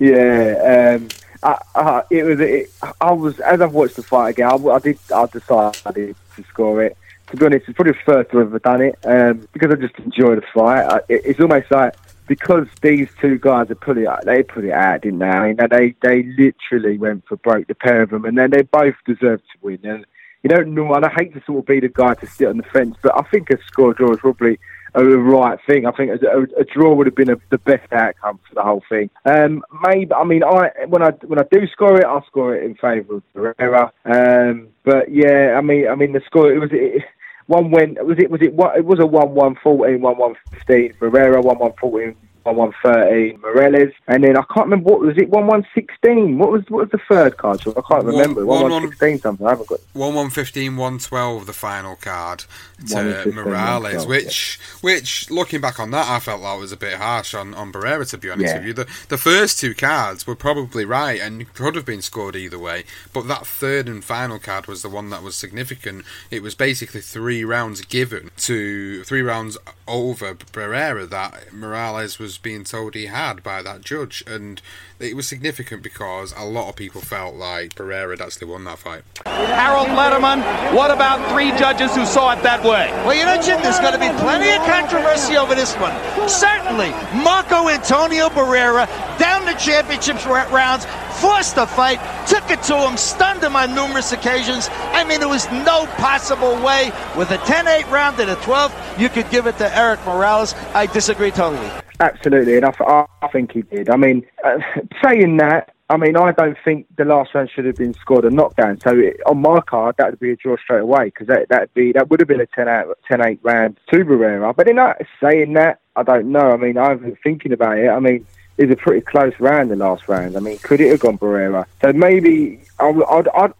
[0.00, 1.08] Yeah, um,
[1.42, 2.40] I, I, it was.
[2.40, 2.70] It,
[3.00, 4.46] I was as I've watched the fight again.
[4.48, 4.98] I, I did.
[5.14, 6.96] I decided to score it.
[7.30, 9.98] To be honest, it's probably the first I've ever done it um, because I just
[9.98, 11.02] enjoy the fight.
[11.08, 11.94] It, it's almost like
[12.26, 15.26] because these two guys are it, they put it out, didn't they?
[15.26, 18.62] I mean, they they literally went for broke, the pair of them, and then they
[18.62, 19.80] both deserved to win.
[19.82, 20.06] And
[20.42, 22.58] you don't know, and I hate to sort of be the guy to sit on
[22.58, 24.60] the fence, but I think a score draw is probably
[24.94, 25.86] a right thing.
[25.86, 28.82] I think a, a draw would have been a, the best outcome for the whole
[28.88, 29.10] thing.
[29.24, 32.64] Um, maybe I mean I when I when I do score it, I score it
[32.64, 33.90] in favour of Barrera.
[34.04, 36.70] Um, but yeah, I mean I mean the score it was.
[36.72, 37.04] It,
[37.46, 40.34] one went was it was it what it was a one one fourteen one one
[40.50, 42.14] fifteen Barrera one one fourteen
[42.54, 46.38] one one thirteen Morales, and then I can't remember what was it one one sixteen.
[46.38, 47.60] What was what was the third card?
[47.60, 48.44] I can't remember.
[48.44, 49.46] One one sixteen something.
[49.46, 51.46] I haven't got one one fifteen one twelve.
[51.46, 52.44] The final card
[52.88, 54.78] to Morales, which yeah.
[54.80, 58.08] which looking back on that, I felt that was a bit harsh on on Barrera.
[58.10, 58.58] To be honest yeah.
[58.58, 62.36] with you, the the first two cards were probably right and could have been scored
[62.36, 66.04] either way, but that third and final card was the one that was significant.
[66.30, 72.64] It was basically three rounds given to three rounds over Barrera that Morales was being
[72.64, 74.60] told he had by that judge, and
[74.98, 78.78] it was significant because a lot of people felt like Barrera had actually won that
[78.78, 79.02] fight.
[79.26, 80.42] Harold Lederman,
[80.74, 82.90] what about three judges who saw it that way?
[83.04, 85.94] Well, you know, Jim, there's going to be plenty of controversy over this one.
[86.28, 86.90] Certainly,
[87.22, 88.86] Marco Antonio Barrera
[89.18, 90.86] down the championships rounds,
[91.20, 94.68] forced the fight, took it to him, stunned him on numerous occasions.
[94.70, 99.08] I mean, there was no possible way with a 10-8 round and a 12th, you
[99.08, 100.54] could give it to Erik Morales.
[100.74, 101.70] I disagree totally.
[102.00, 103.90] Absolutely, and I, I think he did.
[103.90, 104.58] I mean, uh,
[105.02, 108.30] saying that, I mean, I don't think the last round should have been scored a
[108.30, 108.78] knockdown.
[108.80, 111.72] So it, on my card, that would be a draw straight away because that that'd
[111.72, 114.54] be that would have been a 10-8, 10-8 round to Barrera.
[114.54, 116.52] But in that, saying that, I don't know.
[116.52, 117.88] I mean, I've been thinking about it.
[117.88, 118.26] I mean,
[118.58, 120.36] it was a pretty close round the last round.
[120.36, 121.64] I mean, could it have gone Barrera?
[121.80, 123.52] So maybe I would, I'd, I'd,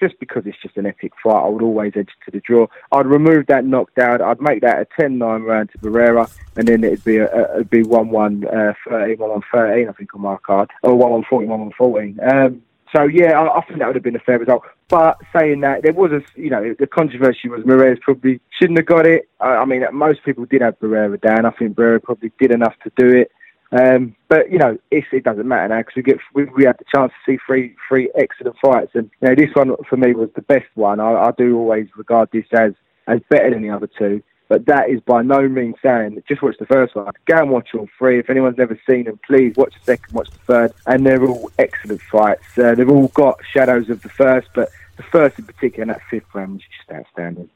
[0.00, 2.68] just because it's just an epic fight, I would always edge to the draw.
[2.92, 4.22] I'd remove that knockdown.
[4.22, 7.70] I'd make that a 10-9 round to Barrera, and then it'd be a, a it'd
[7.70, 11.74] be 1-1 uh, 13, 1-1 13, I think on my card, or 1-1 14, 1-1
[11.74, 12.20] 14.
[12.22, 12.62] Um,
[12.94, 14.62] so yeah, I, I, think that would have been a fair result.
[14.88, 18.86] But saying that, there was a you know the controversy was Morales probably shouldn't have
[18.86, 19.28] got it.
[19.40, 21.44] I, I mean, most people did have Barrera down.
[21.44, 23.30] I think Barrera probably did enough to do it.
[23.70, 26.84] Um, but you know, it doesn't matter now because we get we, we, had the
[26.94, 30.30] chance to see three three excellent fights, and you know this one for me was
[30.34, 31.00] the best one.
[31.00, 32.72] I, I do always regard this as
[33.06, 36.56] as better than the other two, but that is by no means saying just watch
[36.58, 37.12] the first one.
[37.26, 38.18] Go and watch all three.
[38.18, 41.50] If anyone's never seen them, please watch the second, watch the third, and they're all
[41.58, 42.56] excellent fights.
[42.56, 46.00] Uh, they've all got shadows of the first, but the first in particular, and that
[46.10, 47.50] fifth round was just outstanding.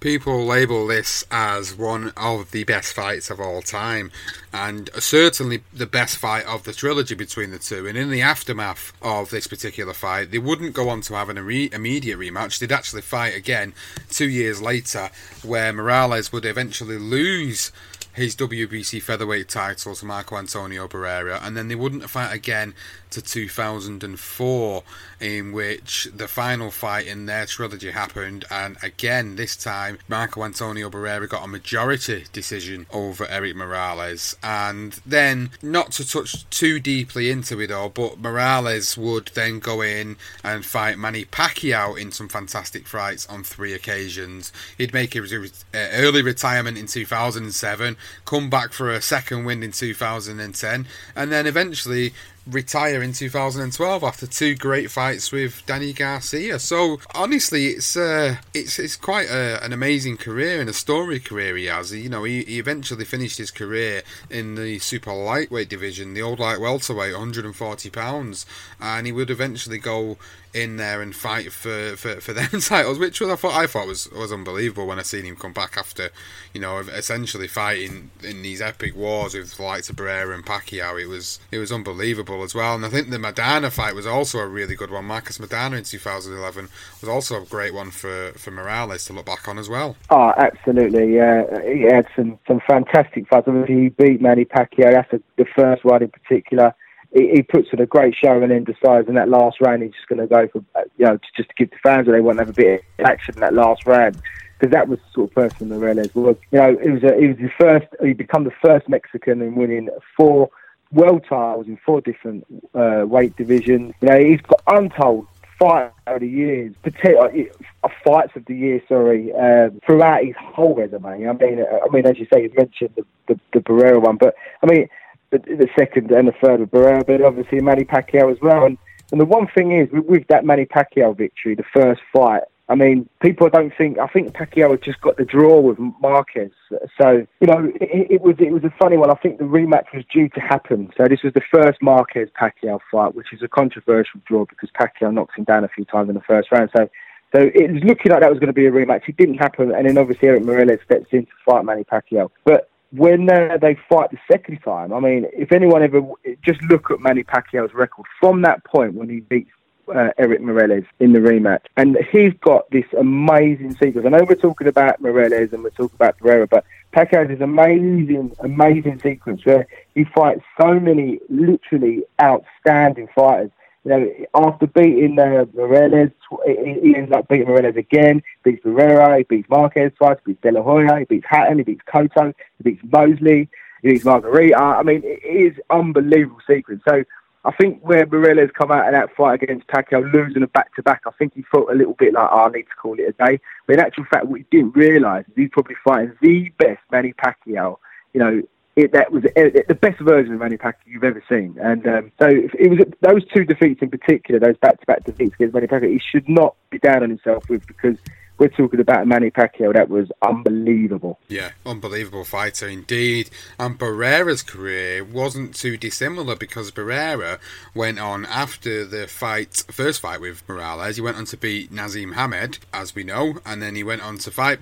[0.00, 4.10] People label this as one of the best fights of all time,
[4.50, 7.86] and certainly the best fight of the trilogy between the two.
[7.86, 11.36] And in the aftermath of this particular fight, they wouldn't go on to have an
[11.36, 12.58] immediate rematch.
[12.58, 13.74] They'd actually fight again
[14.08, 15.10] two years later,
[15.42, 17.70] where Morales would eventually lose
[18.12, 22.74] his WBC featherweight title to Marco Antonio Barrera, and then they wouldn't fight again
[23.10, 24.82] to 2004,
[25.20, 30.88] in which the final fight in their trilogy happened, and again this time Marco Antonio
[30.90, 37.30] Barrera got a majority decision over Erik Morales, and then not to touch too deeply
[37.30, 42.28] into it all, but Morales would then go in and fight Manny Pacquiao in some
[42.28, 44.52] fantastic fights on three occasions.
[44.78, 49.72] He'd make his uh, early retirement in 2007 come back for a second win in
[49.72, 50.86] 2010,
[51.16, 52.12] and then eventually
[52.46, 56.58] retire in 2012 after two great fights with Danny Garcia.
[56.58, 61.56] So honestly, it's uh, it's it's quite a, an amazing career and a story career
[61.56, 61.92] he has.
[61.92, 66.38] You know, he, he eventually finished his career in the super lightweight division, the old
[66.38, 68.46] light welterweight, 140 pounds,
[68.80, 70.16] and he would eventually go
[70.52, 73.86] in there and fight for, for, for them titles, which was I thought I thought
[73.86, 76.10] was was unbelievable when I seen him come back after,
[76.52, 81.00] you know, essentially fighting in these epic wars with the likes of Barrera and Pacquiao.
[81.00, 84.38] It was it was unbelievable as well, and I think the Maidana fight was also
[84.38, 85.04] a really good one.
[85.04, 86.68] Marcos Maidana in 2011
[87.00, 89.96] was also a great one for, for Morales to look back on as well.
[90.10, 93.46] Oh, absolutely, yeah, he had some some fantastic fights.
[93.46, 94.92] Obviously, he beat Manny Pacquiao.
[94.92, 96.74] That's the first one in particular
[97.12, 99.92] he, he puts in a great show and then decides in that last round he's
[99.92, 100.64] just going to go for,
[100.96, 103.34] you know, just to give the fans what they want have a bit of action
[103.34, 104.20] in that last round.
[104.58, 106.36] Because that was the sort of person Morales was.
[106.50, 107.86] You know, it was a, he was the first.
[108.04, 110.50] He become the first Mexican in winning four
[110.92, 112.44] world titles in four different
[112.74, 113.94] uh, weight divisions.
[114.02, 115.26] You know, he's got untold
[115.58, 121.06] fight of the years, uh, fights of the year, sorry, um, throughout his whole resume.
[121.06, 124.34] I mean, I mean, as you say, you mentioned the, the, the Barrera one, but
[124.62, 124.88] I mean,
[125.30, 128.64] the, the second and the third with Barrera, but obviously Manny Pacquiao as well.
[128.64, 128.78] And,
[129.12, 132.76] and the one thing is, with, with that Manny Pacquiao victory, the first fight, I
[132.76, 133.98] mean, people don't think.
[133.98, 136.52] I think Pacquiao had just got the draw with Marquez,
[137.00, 139.10] so you know it, it, was it was a funny one.
[139.10, 140.88] I think the rematch was due to happen.
[140.96, 145.12] So this was the first Marquez Pacquiao fight, which is a controversial draw because Pacquiao
[145.12, 146.70] knocks him down a few times in the first round.
[146.76, 146.88] So
[147.34, 149.08] So it was looking like that was going to be a rematch.
[149.08, 152.30] It didn't happen, and then obviously Erik Morales steps in to fight Manny Pacquiao.
[152.44, 156.02] But when uh, they fight the second time, I mean, if anyone ever
[156.44, 159.50] just look at Manny Pacquiao's record from that point when he beats
[159.94, 164.06] uh, Erik Morales in the rematch, and he's got this amazing sequence.
[164.06, 167.40] I know we're talking about Morales and we're talking about Barrera, but Pacquiao has this
[167.40, 173.50] amazing, amazing sequence where he fights so many literally outstanding fighters.
[173.84, 176.10] You know, after beating uh, Morales,
[176.46, 180.62] he ends up beating Morales again, beats Barrera, he beats Marquez twice, beats De La
[180.62, 183.48] Hoya, he beats Hatton, he beats Cotto, he beats Mosley,
[183.82, 184.58] he beats Margarito.
[184.58, 186.82] I mean, it is unbelievable sequence.
[186.86, 187.04] So
[187.46, 191.10] I think where Morales come out of that fight against Pacquiao, losing a back-to-back, I
[191.12, 193.40] think he felt a little bit like, oh, I need to call it a day.
[193.66, 197.14] But in actual fact, what he didn't realise is he's probably fighting the best Manny
[197.14, 197.78] Pacquiao,
[198.12, 198.42] you know,
[198.82, 201.56] it, that was it, the best version of Manny Pacquiao you've ever seen.
[201.60, 205.66] And um, so it was those two defeats in particular, those back-to-back defeats against Manny
[205.66, 207.96] Pacquiao, he should not be down on himself with because
[208.38, 209.74] we're talking about Manny Pacquiao.
[209.74, 211.18] That was unbelievable.
[211.28, 213.28] Yeah, unbelievable fighter indeed.
[213.58, 217.38] And Barrera's career wasn't too dissimilar because Barrera
[217.74, 220.96] went on after the fight, first fight with Morales.
[220.96, 224.16] He went on to beat Naseem Hamed, as we know, and then he went on
[224.18, 224.60] to fight.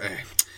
[0.00, 0.08] Uh,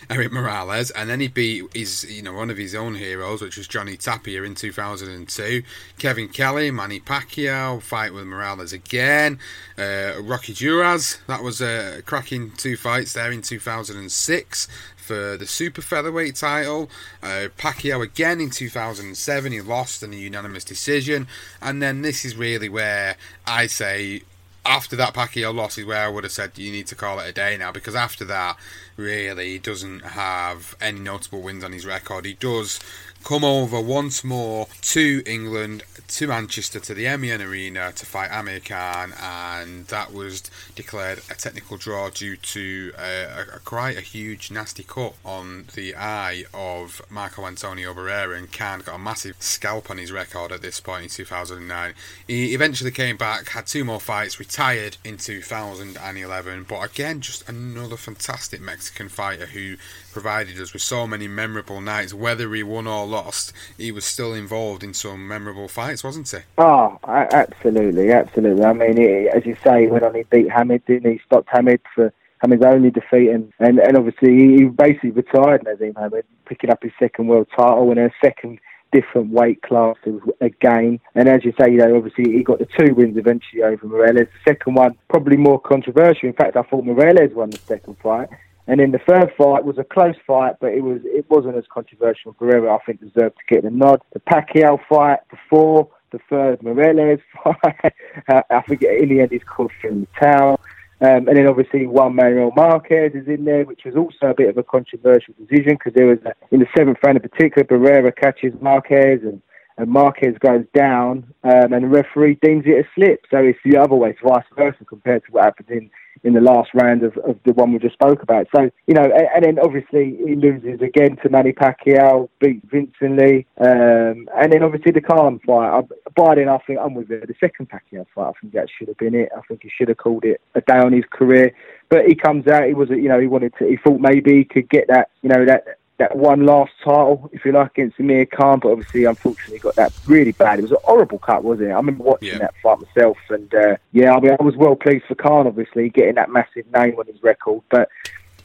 [0.09, 3.57] Erik Morales, and then he beat his, you know, one of his own heroes, which
[3.57, 5.63] was Johnny Tapia in 2002.
[5.97, 9.37] Kevin Kelly, Manny Pacquiao, fight with Morales again.
[9.77, 15.81] Uh, Rocky Juarez, that was a cracking two fights there in 2006 for the super
[15.81, 16.89] featherweight title.
[17.21, 21.27] Uh, Pacquiao again in 2007, he lost in a unanimous decision,
[21.61, 24.21] and then this is really where I say
[24.67, 27.29] after that Pacquiao loss is where I would have said you need to call it
[27.29, 28.57] a day now because after that,
[28.97, 32.25] really, he doesn't have any notable wins on his record.
[32.25, 32.79] He does
[33.27, 38.61] come over once more to England, to Manchester, to the MEN Arena to fight Amir
[38.61, 40.43] Khan, and that was
[40.75, 45.65] declared a technical draw due to uh, a, a, quite a huge, nasty cut on
[45.75, 50.53] the eye of Marco Antonio Barrera, and Khan got a massive scalp on his record
[50.53, 51.95] at this point in 2009.
[52.27, 57.97] He eventually came back, had two more fights, retired in 2011, but again, just another
[57.97, 59.75] fantastic Mexican fighter who
[60.11, 62.13] provided us with so many memorable nights.
[62.13, 66.37] Whether he won or lost, he was still involved in some memorable fights, wasn't he?
[66.57, 68.63] Oh, absolutely, absolutely.
[68.63, 71.19] I mean, as you say, on, he beat Hamed, didn't he?
[71.25, 76.23] Stopped Hamed for Hamed's only defeat, and, and, and obviously he basically retired Naseem Hamed,
[76.45, 78.59] picking up his second world title in a second
[78.91, 80.99] different weight classes again.
[81.15, 84.27] And as you say, you know, obviously he got the two wins eventually over Morales.
[84.45, 86.29] The second one, probably more controversial.
[86.29, 88.29] In fact, I thought Morales won the second fight.
[88.67, 91.63] And then the third fight was a close fight, but it was it wasn't as
[91.73, 92.33] controversial.
[92.33, 94.01] Guerrero, I think, deserved to get the nod.
[94.13, 97.93] The Pacquiao fight before the third Morales fight,
[98.27, 100.57] I think in the end he's called from the.
[100.99, 104.49] Um, and then obviously Juan Manuel Marquez is in there, which was also a bit
[104.49, 108.15] of a controversial decision because there was, a, in the seventh round in particular, Barrera
[108.15, 109.39] catches Marquez and,
[109.77, 113.21] and Marquez goes down um, and the referee deems it a slip.
[113.29, 115.91] So it's the other way, it's vice versa compared to what happened in
[116.23, 118.47] in the last round of, of the one we just spoke about.
[118.55, 123.19] So, you know, and, and then obviously he loses again to Manny Pacquiao, beats Vincent
[123.19, 125.69] Luque, um, and then obviously the Khan fight.
[125.69, 125.81] I,
[126.15, 127.27] by then, I think I'm with it.
[127.27, 129.29] The second Pacquiao fight, I think that should have been it.
[129.35, 131.53] I think he should have called it a day on his career.
[131.89, 134.43] But he comes out, he was, you know, he wanted to, he thought maybe he
[134.43, 138.25] could get that, you know, that that one last title, if you like, against Amir
[138.25, 140.59] Khan, but obviously, unfortunately, got that really bad.
[140.59, 141.71] It was a horrible cut, wasn't it?
[141.71, 142.37] I remember watching yeah.
[142.39, 145.89] that fight myself, and uh, yeah, I mean, I was well pleased for Khan, obviously,
[145.89, 147.63] getting that massive name on his record.
[147.69, 147.89] But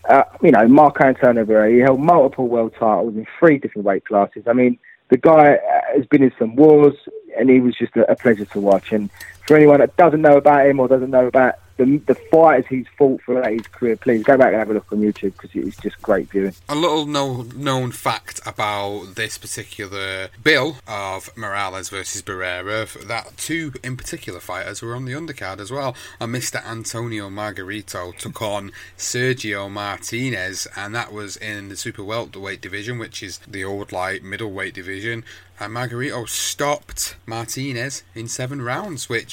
[0.08, 4.04] uh, you know, Marco Antonio Barrera, he held multiple world titles in three different weight
[4.04, 4.44] classes.
[4.46, 4.78] I mean,
[5.10, 6.94] the guy uh, has been in some wars,
[7.38, 8.92] and he was just a, a pleasure to watch.
[8.92, 9.10] And
[9.46, 12.86] for anyone that doesn't know about him or doesn't know about the, the fighters he's
[12.96, 15.76] fought throughout his career, please go back and have a look on YouTube because it's
[15.78, 16.54] just great viewing.
[16.68, 22.72] A little no, known fact about this particular bill of Morales versus Barrera
[23.06, 25.96] that two in particular fighters were on the undercard as well.
[26.20, 26.64] And Mr.
[26.64, 33.22] Antonio Margarito took on Sergio Martinez, and that was in the super welterweight division, which
[33.22, 35.24] is the old light middleweight division.
[35.60, 39.31] And Margarito stopped Martinez in seven rounds, which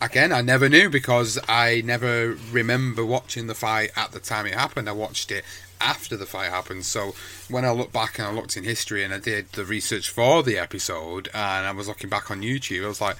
[0.00, 4.54] again, I never knew because I never remember watching the fight at the time it
[4.54, 4.88] happened.
[4.88, 5.44] I watched it
[5.80, 6.84] after the fight happened.
[6.84, 7.14] So
[7.48, 10.42] when I look back and I looked in history and I did the research for
[10.42, 13.16] the episode and I was looking back on YouTube, I was like,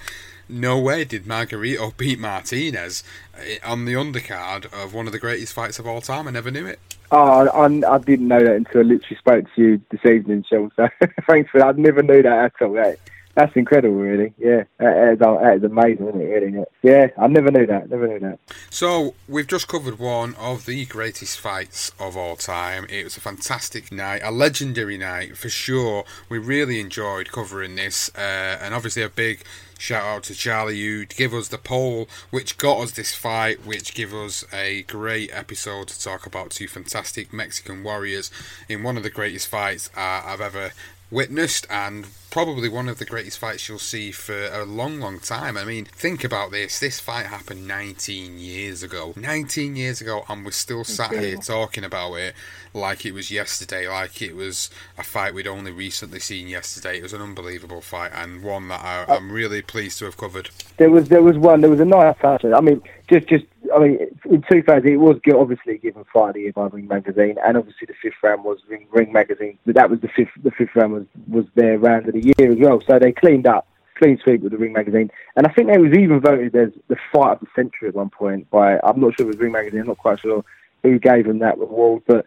[0.47, 3.03] no way did Margarito beat Martinez
[3.37, 6.27] eh, on the undercard of one of the greatest fights of all time.
[6.27, 6.79] I never knew it.
[7.11, 10.71] Oh, I, I didn't know that until I literally spoke to you this evening, Sean.
[10.75, 10.89] So
[11.27, 11.67] thanks for that.
[11.67, 12.73] I never knew that at all.
[12.73, 12.97] That,
[13.35, 14.33] that's incredible, really.
[14.37, 16.25] Yeah, that is, that is amazing, isn't it?
[16.25, 17.07] Really, yeah.
[17.17, 17.89] I never knew that.
[17.89, 18.39] Never knew that.
[18.69, 22.85] So we've just covered one of the greatest fights of all time.
[22.89, 26.05] It was a fantastic night, a legendary night for sure.
[26.29, 29.43] We really enjoyed covering this, uh, and obviously a big
[29.77, 33.93] shout out to Charlie who give us the poll which got us this fight, which
[33.93, 38.31] give us a great episode to talk about two fantastic Mexican warriors
[38.69, 40.71] in one of the greatest fights uh, I've ever
[41.11, 42.05] witnessed and
[42.35, 45.55] probably one of the greatest fights you'll see for a long, long time.
[45.55, 46.81] I mean, think about this.
[46.81, 49.13] This fight happened 19 years ago.
[49.15, 52.35] 19 years ago, and we're still sat here talking about it
[52.75, 56.97] like it was yesterday, like it was a fight we'd only recently seen yesterday.
[56.97, 60.49] It was an unbelievable fight and one that I, am really pleased to have covered.
[60.77, 61.61] There was there was one.
[61.61, 62.43] There was a nice touch.
[62.43, 66.41] I mean, just just I mean, in 2000 it was obviously given fight of the
[66.41, 69.57] year by Ring Magazine, and obviously the fifth round was Ring, Ring Magazine.
[69.65, 72.51] But that was the fifth the fifth round was was their round of the year
[72.51, 72.81] as well.
[72.87, 73.67] So they cleaned up
[73.97, 76.97] clean sweep with the Ring magazine, and I think they was even voted as the
[77.13, 79.81] fight of the century at one point by I'm not sure it was Ring magazine,
[79.81, 80.43] I'm not quite sure
[80.83, 82.25] who gave them that award, but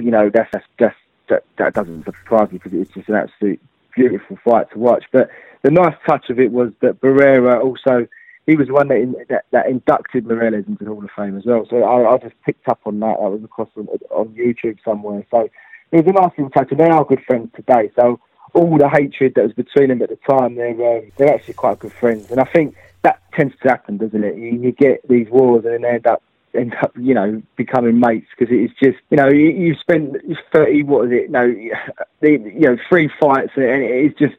[0.00, 0.96] you know that's that's,
[1.28, 3.60] that that doesn't surprise me because it's just an absolute
[3.94, 5.04] beautiful fight to watch.
[5.12, 5.30] But
[5.62, 8.06] the nice touch of it was that Barrera also
[8.46, 11.36] he was the one that, in, that, that inducted Morales into the Hall of Fame
[11.38, 11.66] as well.
[11.70, 13.16] So I, I just picked up on that.
[13.18, 15.24] That was across on, on YouTube somewhere.
[15.30, 15.48] So
[15.92, 17.90] it was a nice little touch, and they are good friends today.
[17.96, 18.20] So
[18.54, 21.78] all the hatred that was between them at the time, they're um, they're actually quite
[21.78, 24.36] good friends, and I think that tends to happen, doesn't it?
[24.36, 26.22] You, you get these wars, and then they end up
[26.54, 30.16] end up, you know, becoming mates because it's just, you know, you, you spent
[30.52, 31.30] thirty, what is it?
[31.30, 31.52] No,
[32.20, 34.36] the, you know, three fights, and it's just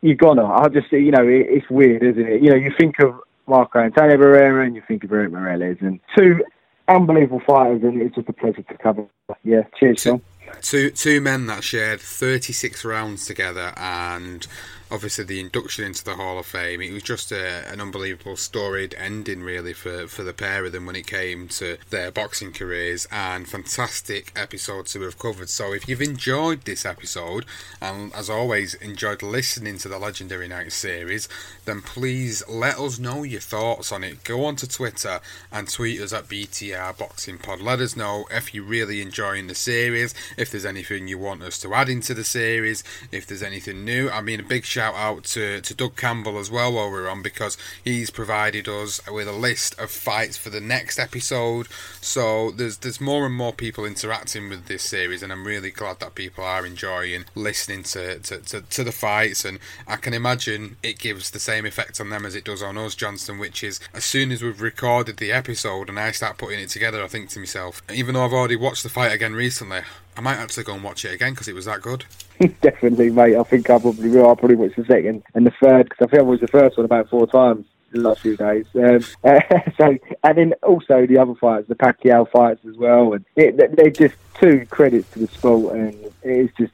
[0.00, 0.44] you're gonna.
[0.44, 2.42] I just, you know, it, it's weird, isn't it?
[2.42, 3.14] You know, you think of
[3.46, 6.44] Marco Antonio Barrera and you think of Erik Morales, and two
[6.88, 9.06] unbelievable fighters, and it's just a pleasure to cover.
[9.44, 10.20] Yeah, cheers, Sean.
[10.60, 14.46] Two two men that shared 36 rounds together and
[14.92, 16.82] obviously the induction into the Hall of Fame.
[16.82, 20.84] It was just a, an unbelievable storied ending, really, for, for the pair of them
[20.84, 25.48] when it came to their boxing careers, and fantastic episodes to have covered.
[25.48, 27.46] So, if you've enjoyed this episode,
[27.80, 31.26] and as always, enjoyed listening to the Legendary Night series,
[31.64, 34.22] then please let us know your thoughts on it.
[34.24, 35.20] Go on to Twitter
[35.50, 37.62] and tweet us at BTR Boxing Pod.
[37.62, 41.58] Let us know if you're really enjoying the series, if there's anything you want us
[41.60, 44.10] to add into the series, if there's anything new.
[44.10, 47.08] I mean, a big shout shout out to, to Doug Campbell as well while we're
[47.08, 51.68] on because he's provided us with a list of fights for the next episode.
[52.00, 56.00] So there's there's more and more people interacting with this series, and I'm really glad
[56.00, 59.44] that people are enjoying listening to, to, to, to the fights.
[59.44, 62.76] And I can imagine it gives the same effect on them as it does on
[62.76, 66.58] us, Johnston, which is as soon as we've recorded the episode and I start putting
[66.58, 69.82] it together, I think to myself, even though I've already watched the fight again recently,
[70.16, 72.04] I might actually go and watch it again because it was that good.
[72.60, 73.36] Definitely, mate.
[73.36, 74.28] I think I probably will.
[74.28, 76.76] I'll probably watch the second and the third because I think I watched the first
[76.76, 78.66] one about four times in the last few days.
[78.74, 79.40] Um, uh,
[79.78, 83.90] so, and then also the other fights, the Pacquiao fights as well, and it, they're
[83.90, 86.72] just two credits to the sport, and it's just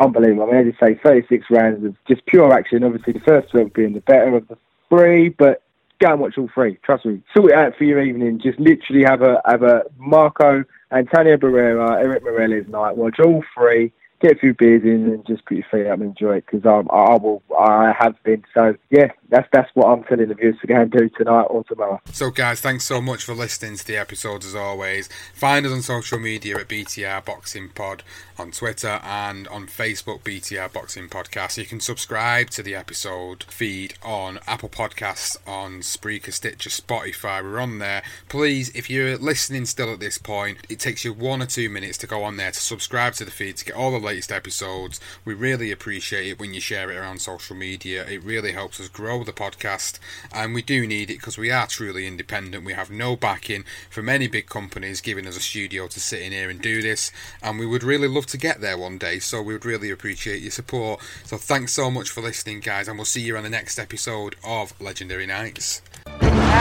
[0.00, 0.48] unbelievable.
[0.50, 2.84] I mean, as I say, 36 rounds of just pure action.
[2.84, 4.56] Obviously, the first 12 being the better of the
[4.88, 5.62] three, but
[6.00, 6.78] go and watch all three.
[6.84, 8.40] Trust me, sort it out for your evening.
[8.42, 12.96] Just literally have a have a Marco Antonio Barrera, Erik Morales night.
[12.96, 13.92] Watch all three
[14.24, 16.64] get a few beers in and just put your feet up and enjoy it because
[16.64, 18.42] um, I will, I have been.
[18.54, 21.62] So yeah, that's that's what I'm telling the viewers to go and do tonight or
[21.64, 22.00] tomorrow.
[22.10, 25.08] So guys, thanks so much for listening to the episode as always.
[25.34, 28.02] Find us on social media at BTR Boxing Pod
[28.38, 31.58] on Twitter and on Facebook BTR Boxing Podcast.
[31.58, 37.42] You can subscribe to the episode feed on Apple Podcasts, on Spreaker, Stitcher, Spotify.
[37.42, 38.02] We're on there.
[38.28, 41.98] Please, if you're listening still at this point, it takes you one or two minutes
[41.98, 45.00] to go on there to subscribe to the feed to get all the latest episodes.
[45.24, 48.06] We really appreciate it when you share it around social media.
[48.06, 49.98] It really helps us grow the podcast,
[50.32, 52.64] and we do need it because we are truly independent.
[52.64, 56.32] We have no backing from any big companies giving us a studio to sit in
[56.32, 57.10] here and do this,
[57.42, 59.18] and we would really love to get there one day.
[59.18, 61.00] So we would really appreciate your support.
[61.24, 64.36] So thanks so much for listening, guys, and we'll see you on the next episode
[64.44, 65.82] of Legendary Nights.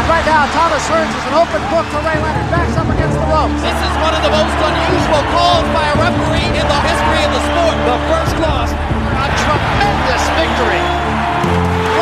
[0.03, 2.51] And right now, Thomas Hearns is an open book to Ray Leonard.
[2.51, 3.55] Backs up against the ropes.
[3.63, 7.31] This is one of the most unusual calls by a referee in the history of
[7.31, 7.75] the sport.
[7.87, 10.83] The first loss, a tremendous victory.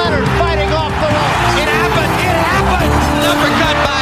[0.02, 1.62] Leonard fighting off the ropes.
[1.62, 2.14] It happened.
[2.26, 2.90] It happened.
[3.22, 4.02] Uppercut by